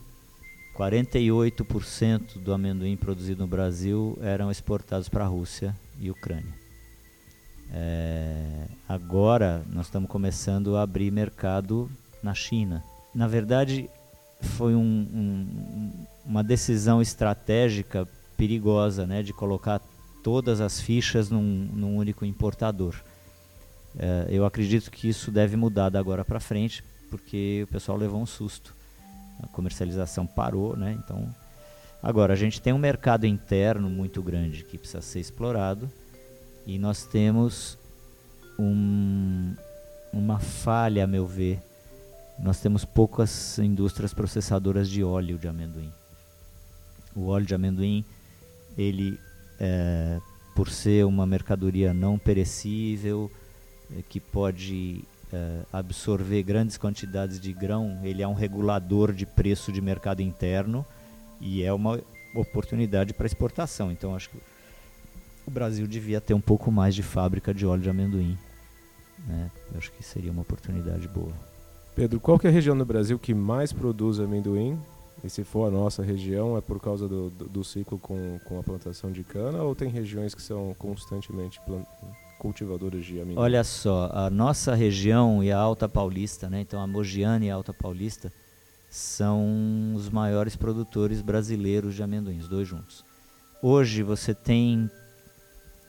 48% 0.77 2.39
do 2.39 2.53
amendoim 2.53 2.97
produzido 2.97 3.43
no 3.43 3.47
Brasil 3.49 4.19
eram 4.21 4.51
exportados 4.51 5.09
para 5.09 5.25
a 5.25 5.29
Rússia 5.29 5.75
e 5.99 6.11
Ucrânia. 6.11 6.55
É, 7.73 8.67
agora 8.89 9.65
nós 9.73 9.87
estamos 9.87 10.09
começando 10.09 10.77
a 10.77 10.83
abrir 10.83 11.11
mercado 11.11 11.91
na 12.23 12.35
China. 12.35 12.85
Na 13.15 13.27
verdade, 13.27 13.89
foi 14.41 14.75
um, 14.75 14.81
um, 14.81 16.07
uma 16.25 16.45
decisão 16.45 17.01
estratégica 17.01 18.07
perigosa 18.37 19.07
né, 19.07 19.23
de 19.23 19.33
colocar 19.33 19.81
todas 20.23 20.61
as 20.61 20.79
fichas 20.79 21.31
num, 21.31 21.41
num 21.73 21.97
único 21.97 22.25
importador. 22.25 22.95
É, 23.99 24.27
eu 24.29 24.45
acredito 24.45 24.91
que 24.91 25.09
isso 25.09 25.31
deve 25.31 25.57
mudar 25.57 25.89
da 25.89 25.99
agora 25.99 26.23
para 26.23 26.39
frente, 26.39 26.85
porque 27.09 27.65
o 27.65 27.73
pessoal 27.73 27.97
levou 27.97 28.21
um 28.21 28.27
susto. 28.27 28.76
A 29.43 29.47
comercialização 29.49 30.27
parou, 30.27 30.77
né? 30.77 30.97
Então, 30.99 31.29
agora 32.03 32.33
a 32.33 32.37
gente 32.37 32.61
tem 32.61 32.73
um 32.73 32.79
mercado 32.79 33.27
interno 33.27 33.89
muito 33.91 34.23
grande 34.23 34.65
que 34.65 34.79
precisa 34.79 35.03
ser 35.03 35.21
explorado 35.21 35.91
e 36.67 36.79
nós 36.79 37.05
temos 37.05 37.79
um, 38.59 39.55
uma 40.13 40.39
falha, 40.39 41.05
a 41.05 41.07
meu 41.07 41.27
ver. 41.27 41.63
Nós 42.39 42.61
temos 42.61 42.85
poucas 42.85 43.59
indústrias 43.59 44.13
processadoras 44.13 44.89
de 44.89 45.03
óleo 45.03 45.39
de 45.39 45.49
amendoim. 45.49 45.93
O 47.15 47.29
óleo 47.29 47.47
de 47.47 47.55
amendoim, 47.55 48.05
ele, 48.77 49.19
é, 49.59 50.21
por 50.55 50.69
ser 50.69 51.07
uma 51.07 51.25
mercadoria 51.25 51.95
não 51.95 52.19
perecível, 52.19 53.31
é, 53.97 54.03
que 54.03 54.21
pode 54.21 55.03
absorver 55.73 56.43
grandes 56.43 56.77
quantidades 56.77 57.41
de 57.41 57.53
grão, 57.53 57.99
ele 58.03 58.23
é 58.23 58.29
um 58.29 58.35
regulador 58.35 59.13
de 59.13 59.27
preço 59.27 59.73
de 59.73 59.81
mercado 59.81 60.23
interno 60.23 60.85
e 61.41 61.63
é 61.63 61.73
uma 61.73 62.01
oportunidade 62.35 63.13
para 63.13 63.27
exportação. 63.27 63.91
Então, 63.91 64.15
acho 64.15 64.31
que 64.31 64.39
o 65.47 65.51
Brasil 65.51 65.87
devia 65.87 66.21
ter 66.21 66.35
um 66.35 66.41
pouco 66.41 66.71
mais 66.71 66.95
de 66.95 67.03
fábrica 67.03 67.53
de 67.53 67.67
óleo 67.67 67.83
de 67.83 67.91
amendoim. 67.91 68.39
Né? 69.27 69.51
Eu 69.73 69.79
acho 69.79 69.93
que 69.93 70.03
seria 70.03 70.31
uma 70.31 70.43
oportunidade 70.43 71.07
boa. 71.09 71.33
Pedro, 71.95 72.21
qual 72.21 72.39
é 72.45 72.49
a 72.49 72.51
região 72.51 72.77
do 72.77 72.85
Brasil 72.85 73.19
que 73.19 73.33
mais 73.33 73.73
produz 73.73 74.21
amendoim? 74.21 74.79
E 75.25 75.31
se 75.31 75.43
for 75.45 75.67
a 75.67 75.71
nossa 75.71 76.03
região, 76.03 76.57
é 76.57 76.61
por 76.61 76.79
causa 76.79 77.09
do, 77.09 77.31
do, 77.31 77.49
do 77.49 77.65
ciclo 77.65 77.99
com, 77.99 78.39
com 78.45 78.59
a 78.59 78.63
plantação 78.63 79.11
de 79.11 79.25
cana 79.25 79.63
ou 79.63 79.75
tem 79.75 79.89
regiões 79.89 80.35
que 80.35 80.43
são 80.43 80.75
constantemente 80.79 81.59
cultivadoras 82.39 83.05
de 83.05 83.21
amendoim? 83.21 83.39
Olha 83.39 83.65
só, 83.65 84.11
a 84.13 84.31
nossa 84.31 84.75
região 84.75 85.43
e 85.43 85.51
a 85.51 85.59
Alta 85.59 85.89
Paulista, 85.89 86.49
né? 86.49 86.61
então 86.61 86.81
a 86.81 86.87
Mogiana 86.87 87.45
e 87.45 87.51
a 87.51 87.55
Alta 87.55 87.73
Paulista, 87.73 88.33
são 88.91 89.95
os 89.95 90.09
maiores 90.09 90.57
produtores 90.57 91.21
brasileiros 91.21 91.95
de 91.95 92.03
amendoim, 92.03 92.39
os 92.39 92.49
dois 92.49 92.67
juntos. 92.67 93.05
Hoje 93.61 94.03
você 94.03 94.35
tem 94.35 94.91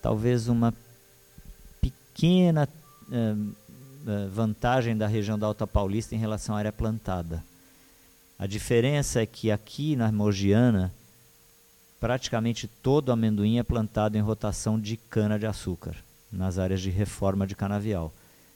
talvez 0.01 0.47
uma 0.47 0.73
pequena 1.81 2.67
uh, 3.07 4.29
vantagem 4.29 4.97
da 4.97 5.07
região 5.07 5.37
da 5.37 5.47
Alta 5.47 5.67
Paulista 5.67 6.15
em 6.15 6.17
relação 6.17 6.55
à 6.55 6.59
área 6.59 6.71
plantada. 6.71 7.43
A 8.39 8.45
diferença 8.45 9.21
é 9.21 9.25
que 9.25 9.51
aqui 9.51 9.95
na 9.95 10.11
Mogiana, 10.11 10.93
praticamente 11.99 12.67
todo 12.67 13.11
amendoim 13.11 13.57
é 13.57 13.63
plantado 13.63 14.17
em 14.17 14.21
rotação 14.21 14.79
de 14.79 14.95
cana-de-açúcar, 14.95 15.95
nas 16.31 16.57
áreas 16.57 16.81
de 16.81 16.89
reforma 16.89 17.47
de 17.47 17.55
canavial. 17.55 18.13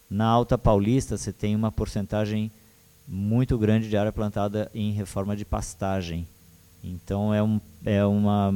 Na 0.10 0.26
Alta 0.26 0.58
Paulista, 0.58 1.18
você 1.18 1.32
tem 1.32 1.56
uma 1.56 1.72
porcentagem 1.72 2.52
muito 3.08 3.58
grande 3.58 3.90
de 3.90 3.98
área 3.98 4.12
plantada 4.12 4.70
em 4.74 4.92
reforma 4.92 5.36
de 5.36 5.46
pastagem. 5.46 6.28
Então 6.84 7.34
é 7.34 7.42
um, 7.42 7.60
é 7.86 8.06
uma, 8.06 8.54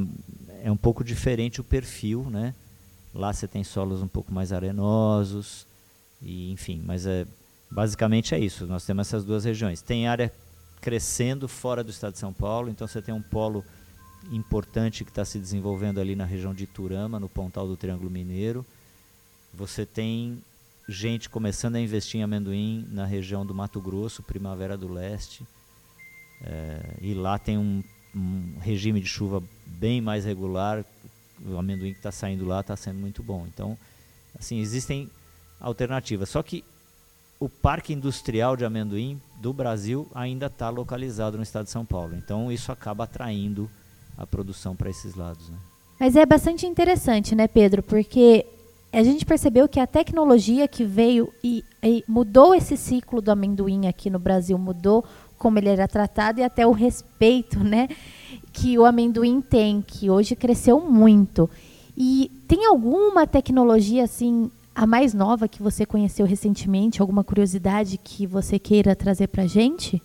é 0.62 0.70
um 0.70 0.76
pouco 0.76 1.04
diferente 1.04 1.60
o 1.60 1.64
perfil, 1.64 2.28
né? 2.30 2.54
Lá 3.14 3.32
você 3.32 3.48
tem 3.48 3.64
solos 3.64 4.02
um 4.02 4.08
pouco 4.08 4.32
mais 4.32 4.52
arenosos, 4.52 5.66
e 6.20 6.50
enfim, 6.52 6.82
mas 6.84 7.06
é, 7.06 7.26
basicamente 7.70 8.34
é 8.34 8.38
isso. 8.38 8.66
Nós 8.66 8.84
temos 8.84 9.06
essas 9.06 9.24
duas 9.24 9.44
regiões. 9.44 9.80
Tem 9.80 10.06
área 10.06 10.32
crescendo 10.80 11.48
fora 11.48 11.82
do 11.82 11.90
estado 11.90 12.12
de 12.12 12.18
São 12.18 12.32
Paulo, 12.32 12.68
então 12.68 12.86
você 12.86 13.00
tem 13.00 13.14
um 13.14 13.22
polo 13.22 13.64
importante 14.30 15.04
que 15.04 15.10
está 15.10 15.24
se 15.24 15.38
desenvolvendo 15.38 16.00
ali 16.00 16.14
na 16.14 16.24
região 16.24 16.52
de 16.52 16.64
Iturama, 16.64 17.18
no 17.18 17.28
pontal 17.28 17.66
do 17.66 17.76
Triângulo 17.76 18.10
Mineiro. 18.10 18.66
Você 19.56 19.86
tem 19.86 20.38
gente 20.86 21.30
começando 21.30 21.76
a 21.76 21.80
investir 21.80 22.20
em 22.20 22.22
amendoim 22.22 22.86
na 22.90 23.06
região 23.06 23.44
do 23.44 23.54
Mato 23.54 23.80
Grosso, 23.80 24.22
Primavera 24.22 24.76
do 24.76 24.92
Leste. 24.92 25.46
É, 26.44 26.94
e 27.00 27.14
lá 27.14 27.38
tem 27.38 27.56
um, 27.56 27.82
um 28.14 28.58
regime 28.60 29.00
de 29.00 29.08
chuva 29.08 29.42
bem 29.64 30.00
mais 30.00 30.26
regular, 30.26 30.84
o 31.44 31.56
amendoim 31.56 31.92
que 31.92 31.98
está 31.98 32.12
saindo 32.12 32.44
lá 32.44 32.60
está 32.60 32.76
sendo 32.76 32.98
muito 32.98 33.22
bom. 33.22 33.46
Então, 33.46 33.78
assim, 34.38 34.60
existem 34.60 35.10
alternativas. 35.58 36.28
Só 36.28 36.42
que 36.42 36.62
o 37.40 37.48
parque 37.48 37.94
industrial 37.94 38.56
de 38.56 38.64
amendoim 38.64 39.20
do 39.40 39.54
Brasil 39.54 40.06
ainda 40.14 40.46
está 40.46 40.68
localizado 40.68 41.38
no 41.38 41.42
estado 41.42 41.64
de 41.64 41.70
São 41.70 41.84
Paulo. 41.84 42.14
Então, 42.14 42.52
isso 42.52 42.70
acaba 42.70 43.04
atraindo 43.04 43.70
a 44.18 44.26
produção 44.26 44.76
para 44.76 44.90
esses 44.90 45.14
lados. 45.14 45.48
Né? 45.48 45.56
Mas 45.98 46.14
é 46.14 46.26
bastante 46.26 46.66
interessante, 46.66 47.34
né, 47.34 47.48
Pedro? 47.48 47.82
Porque 47.82 48.46
a 48.92 49.02
gente 49.02 49.26
percebeu 49.26 49.68
que 49.68 49.80
a 49.80 49.86
tecnologia 49.86 50.66
que 50.66 50.84
veio 50.84 51.32
e, 51.42 51.64
e 51.82 52.04
mudou 52.08 52.54
esse 52.54 52.76
ciclo 52.76 53.20
do 53.20 53.30
amendoim 53.30 53.86
aqui 53.86 54.08
no 54.08 54.18
Brasil, 54.18 54.56
mudou 54.56 55.04
como 55.38 55.58
ele 55.58 55.68
era 55.68 55.86
tratado 55.86 56.40
e 56.40 56.42
até 56.42 56.66
o 56.66 56.72
respeito, 56.72 57.62
né, 57.62 57.88
que 58.52 58.78
o 58.78 58.86
amendoim 58.86 59.40
tem, 59.40 59.82
que 59.82 60.08
hoje 60.08 60.34
cresceu 60.34 60.80
muito. 60.80 61.48
E 61.96 62.30
tem 62.48 62.66
alguma 62.66 63.26
tecnologia 63.26 64.04
assim 64.04 64.50
a 64.74 64.86
mais 64.86 65.14
nova 65.14 65.48
que 65.48 65.62
você 65.62 65.86
conheceu 65.86 66.26
recentemente, 66.26 67.00
alguma 67.00 67.24
curiosidade 67.24 67.96
que 67.96 68.26
você 68.26 68.58
queira 68.58 68.94
trazer 68.94 69.26
para 69.28 69.46
gente? 69.46 70.02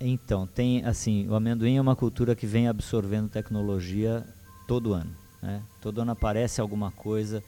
Então, 0.00 0.46
tem 0.46 0.84
assim, 0.84 1.28
o 1.28 1.34
amendoim 1.34 1.76
é 1.76 1.80
uma 1.80 1.94
cultura 1.94 2.34
que 2.34 2.46
vem 2.46 2.66
absorvendo 2.66 3.28
tecnologia 3.28 4.26
todo 4.66 4.94
ano. 4.94 5.21
Né? 5.42 5.60
Todo 5.80 6.00
ano 6.00 6.12
aparece 6.12 6.60
alguma 6.60 6.92
coisa, 6.92 7.42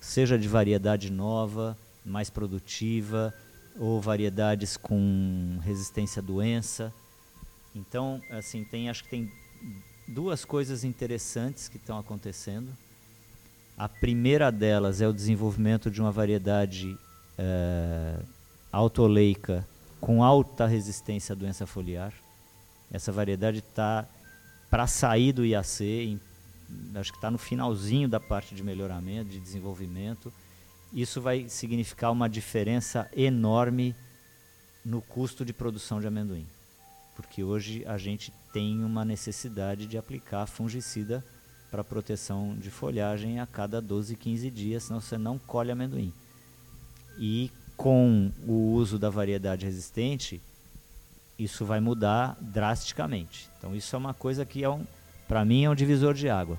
seja 0.00 0.38
de 0.38 0.46
variedade 0.46 1.10
nova, 1.10 1.76
mais 2.04 2.30
produtiva, 2.30 3.34
ou 3.78 4.00
variedades 4.00 4.76
com 4.76 5.58
resistência 5.62 6.20
à 6.20 6.24
doença. 6.24 6.92
Então, 7.74 8.20
assim, 8.30 8.64
tem, 8.64 8.88
acho 8.88 9.04
que 9.04 9.10
tem 9.10 9.32
duas 10.06 10.44
coisas 10.44 10.84
interessantes 10.84 11.68
que 11.68 11.76
estão 11.76 11.98
acontecendo. 11.98 12.70
A 13.76 13.88
primeira 13.88 14.50
delas 14.50 15.00
é 15.00 15.06
o 15.06 15.12
desenvolvimento 15.12 15.90
de 15.90 16.00
uma 16.00 16.10
variedade 16.10 16.98
é, 17.36 18.18
autoleica 18.72 19.66
com 20.00 20.24
alta 20.24 20.66
resistência 20.66 21.32
à 21.32 21.36
doença 21.36 21.66
foliar. 21.66 22.12
Essa 22.90 23.12
variedade 23.12 23.58
está 23.58 24.06
para 24.70 24.86
sair 24.86 25.32
do 25.32 25.44
IAC, 25.44 25.84
em, 25.84 26.20
acho 26.94 27.12
que 27.12 27.18
está 27.18 27.30
no 27.30 27.38
finalzinho 27.38 28.08
da 28.08 28.20
parte 28.20 28.54
de 28.54 28.62
melhoramento, 28.62 29.30
de 29.30 29.40
desenvolvimento. 29.40 30.32
Isso 30.92 31.20
vai 31.20 31.48
significar 31.48 32.12
uma 32.12 32.28
diferença 32.28 33.10
enorme 33.14 33.94
no 34.84 35.02
custo 35.02 35.44
de 35.44 35.52
produção 35.52 36.00
de 36.00 36.06
amendoim 36.06 36.46
porque 37.18 37.42
hoje 37.42 37.84
a 37.84 37.98
gente 37.98 38.32
tem 38.52 38.84
uma 38.84 39.04
necessidade 39.04 39.88
de 39.88 39.98
aplicar 39.98 40.46
fungicida 40.46 41.24
para 41.68 41.82
proteção 41.82 42.56
de 42.56 42.70
folhagem 42.70 43.40
a 43.40 43.46
cada 43.46 43.82
12, 43.82 44.14
15 44.14 44.48
dias, 44.52 44.84
senão 44.84 45.00
você 45.00 45.18
não 45.18 45.36
colhe 45.36 45.72
amendoim. 45.72 46.12
E 47.18 47.50
com 47.76 48.30
o 48.46 48.70
uso 48.72 49.00
da 49.00 49.10
variedade 49.10 49.66
resistente, 49.66 50.40
isso 51.36 51.66
vai 51.66 51.80
mudar 51.80 52.38
drasticamente. 52.40 53.50
Então 53.58 53.74
isso 53.74 53.96
é 53.96 53.98
uma 53.98 54.14
coisa 54.14 54.46
que 54.46 54.62
é 54.62 54.70
um, 54.70 54.86
para 55.28 55.44
mim 55.44 55.64
é 55.64 55.70
um 55.70 55.74
divisor 55.74 56.14
de 56.14 56.28
água. 56.28 56.58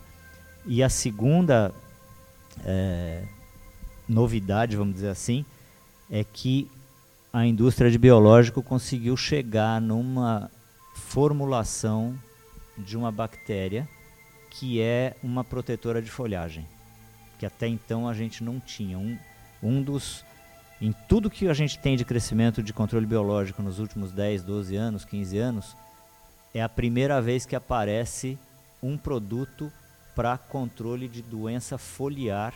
E 0.65 0.83
a 0.83 0.89
segunda 0.89 1.73
é, 2.63 3.23
novidade, 4.07 4.77
vamos 4.77 4.93
dizer 4.93 5.09
assim, 5.09 5.43
é 6.09 6.23
que 6.23 6.69
a 7.33 7.45
indústria 7.45 7.89
de 7.91 7.97
biológico 7.97 8.61
conseguiu 8.61 9.17
chegar 9.17 9.81
numa 9.81 10.49
formulação 10.93 12.17
de 12.77 12.95
uma 12.95 13.11
bactéria 13.11 13.87
que 14.49 14.81
é 14.81 15.15
uma 15.21 15.43
protetora 15.43 16.01
de 16.01 16.09
folhagem, 16.09 16.65
que 17.37 17.45
até 17.45 17.67
então 17.67 18.07
a 18.07 18.13
gente 18.13 18.43
não 18.43 18.59
tinha. 18.59 18.97
Um, 18.97 19.17
um 19.61 19.81
dos 19.81 20.25
em 20.81 20.93
tudo 21.07 21.29
que 21.29 21.47
a 21.47 21.53
gente 21.53 21.77
tem 21.77 21.97
de 21.97 22.05
crescimento 22.05 22.63
de 22.63 22.71
controle 22.71 23.05
biológico 23.05 23.61
nos 23.61 23.79
últimos 23.79 24.11
10, 24.13 24.43
12 24.43 24.75
anos, 24.75 25.03
15 25.03 25.37
anos, 25.37 25.75
é 26.53 26.63
a 26.63 26.69
primeira 26.69 27.21
vez 27.21 27.45
que 27.45 27.55
aparece 27.55 28.37
um 28.81 28.97
produto 28.97 29.71
para 30.15 30.37
controle 30.37 31.07
de 31.07 31.21
doença 31.21 31.77
foliar 31.77 32.53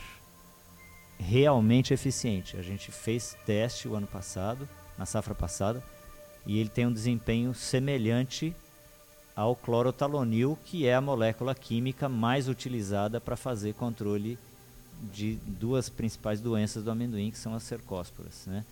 realmente 1.18 1.94
eficiente. 1.94 2.56
A 2.56 2.62
gente 2.62 2.90
fez 2.90 3.36
teste 3.46 3.88
o 3.88 3.94
ano 3.94 4.06
passado, 4.06 4.68
na 4.98 5.06
safra 5.06 5.34
passada, 5.34 5.82
e 6.46 6.58
ele 6.58 6.68
tem 6.68 6.86
um 6.86 6.92
desempenho 6.92 7.54
semelhante 7.54 8.54
ao 9.34 9.56
clorotalonil, 9.56 10.58
que 10.64 10.86
é 10.86 10.94
a 10.94 11.00
molécula 11.00 11.54
química 11.54 12.08
mais 12.08 12.48
utilizada 12.48 13.20
para 13.20 13.36
fazer 13.36 13.74
controle 13.74 14.38
de 15.12 15.36
duas 15.46 15.88
principais 15.88 16.40
doenças 16.40 16.84
do 16.84 16.90
amendoim, 16.90 17.30
que 17.30 17.38
são 17.38 17.54
as 17.54 17.62
cercósporas. 17.62 18.46
Né? 18.46 18.64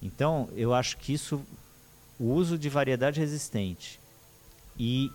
Então, 0.00 0.48
eu 0.54 0.72
acho 0.72 0.96
que 0.96 1.12
isso, 1.12 1.42
o 2.18 2.32
uso 2.32 2.56
de 2.56 2.68
variedade 2.68 3.20
resistente 3.20 4.00
e 4.78 5.10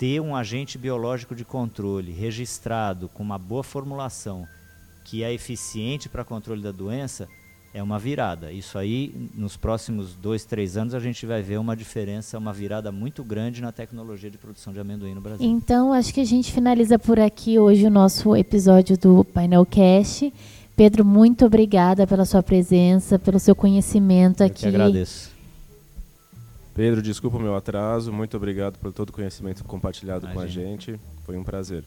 ter 0.00 0.18
um 0.18 0.34
agente 0.34 0.78
biológico 0.78 1.34
de 1.34 1.44
controle 1.44 2.10
registrado 2.10 3.06
com 3.10 3.22
uma 3.22 3.36
boa 3.36 3.62
formulação 3.62 4.48
que 5.04 5.22
é 5.22 5.30
eficiente 5.30 6.08
para 6.08 6.24
controle 6.24 6.62
da 6.62 6.72
doença, 6.72 7.28
é 7.74 7.82
uma 7.82 7.98
virada. 7.98 8.50
Isso 8.50 8.78
aí, 8.78 9.12
nos 9.34 9.58
próximos 9.58 10.14
dois, 10.14 10.42
três 10.46 10.78
anos, 10.78 10.94
a 10.94 11.00
gente 11.00 11.26
vai 11.26 11.42
ver 11.42 11.58
uma 11.58 11.76
diferença, 11.76 12.38
uma 12.38 12.50
virada 12.50 12.90
muito 12.90 13.22
grande 13.22 13.60
na 13.60 13.72
tecnologia 13.72 14.30
de 14.30 14.38
produção 14.38 14.72
de 14.72 14.80
amendoim 14.80 15.14
no 15.14 15.20
Brasil. 15.20 15.46
Então, 15.46 15.92
acho 15.92 16.14
que 16.14 16.20
a 16.20 16.24
gente 16.24 16.50
finaliza 16.50 16.98
por 16.98 17.20
aqui 17.20 17.58
hoje 17.58 17.84
o 17.84 17.90
nosso 17.90 18.34
episódio 18.34 18.96
do 18.96 19.22
Painel 19.22 19.66
Cast. 19.66 20.32
Pedro, 20.74 21.04
muito 21.04 21.44
obrigada 21.44 22.06
pela 22.06 22.24
sua 22.24 22.42
presença, 22.42 23.18
pelo 23.18 23.38
seu 23.38 23.54
conhecimento 23.54 24.40
Eu 24.40 24.46
aqui. 24.46 24.64
Eu 24.64 24.70
que 24.70 24.76
agradeço. 24.76 25.39
Pedro, 26.74 27.02
desculpa 27.02 27.36
o 27.36 27.40
meu 27.40 27.54
atraso. 27.54 28.12
Muito 28.12 28.36
obrigado 28.36 28.78
por 28.78 28.92
todo 28.92 29.10
o 29.10 29.12
conhecimento 29.12 29.64
compartilhado 29.64 30.26
Imagina. 30.26 30.34
com 30.34 30.40
a 30.40 30.46
gente. 30.46 31.00
Foi 31.24 31.36
um 31.36 31.44
prazer. 31.44 31.84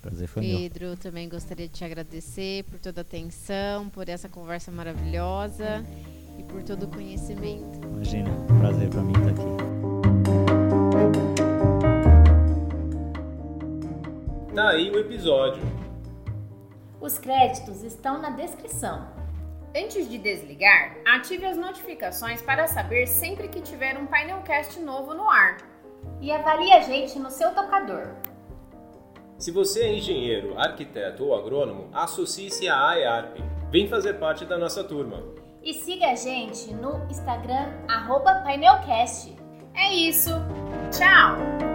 Prazer 0.00 0.28
foi 0.28 0.42
Pedro, 0.42 0.86
meu. 0.86 0.96
também 0.96 1.28
gostaria 1.28 1.68
de 1.68 1.74
te 1.74 1.84
agradecer 1.84 2.64
por 2.64 2.78
toda 2.78 3.00
a 3.00 3.02
atenção, 3.02 3.88
por 3.90 4.08
essa 4.08 4.28
conversa 4.28 4.70
maravilhosa 4.70 5.84
e 6.38 6.42
por 6.42 6.62
todo 6.62 6.84
o 6.84 6.88
conhecimento. 6.88 7.86
Imagina, 7.86 8.30
prazer 8.58 8.88
para 8.88 9.02
mim 9.02 9.12
estar 9.12 9.30
aqui. 9.30 9.70
Tá 14.54 14.68
aí 14.70 14.90
o 14.90 14.98
episódio. 14.98 15.62
Os 17.00 17.18
créditos 17.18 17.82
estão 17.82 18.20
na 18.20 18.30
descrição. 18.30 19.19
Antes 19.74 20.08
de 20.08 20.18
desligar, 20.18 20.96
ative 21.06 21.46
as 21.46 21.56
notificações 21.56 22.42
para 22.42 22.66
saber 22.66 23.06
sempre 23.06 23.46
que 23.46 23.60
tiver 23.60 23.96
um 23.96 24.06
painelcast 24.06 24.80
novo 24.80 25.14
no 25.14 25.28
ar. 25.28 25.58
E 26.20 26.32
avalie 26.32 26.72
a 26.72 26.80
gente 26.80 27.18
no 27.18 27.30
seu 27.30 27.54
tocador. 27.54 28.08
Se 29.38 29.52
você 29.52 29.84
é 29.84 29.94
engenheiro, 29.94 30.58
arquiteto 30.58 31.24
ou 31.24 31.38
agrônomo, 31.38 31.88
associe-se 31.92 32.68
à 32.68 32.90
AEARP. 32.90 33.38
Vem 33.70 33.88
fazer 33.88 34.14
parte 34.14 34.44
da 34.44 34.58
nossa 34.58 34.82
turma. 34.82 35.22
E 35.62 35.72
siga 35.72 36.08
a 36.08 36.14
gente 36.16 36.74
no 36.74 37.06
Instagram, 37.08 37.72
arroba 37.88 38.42
painelcast. 38.42 39.36
É 39.74 39.94
isso. 39.94 40.30
Tchau! 40.90 41.69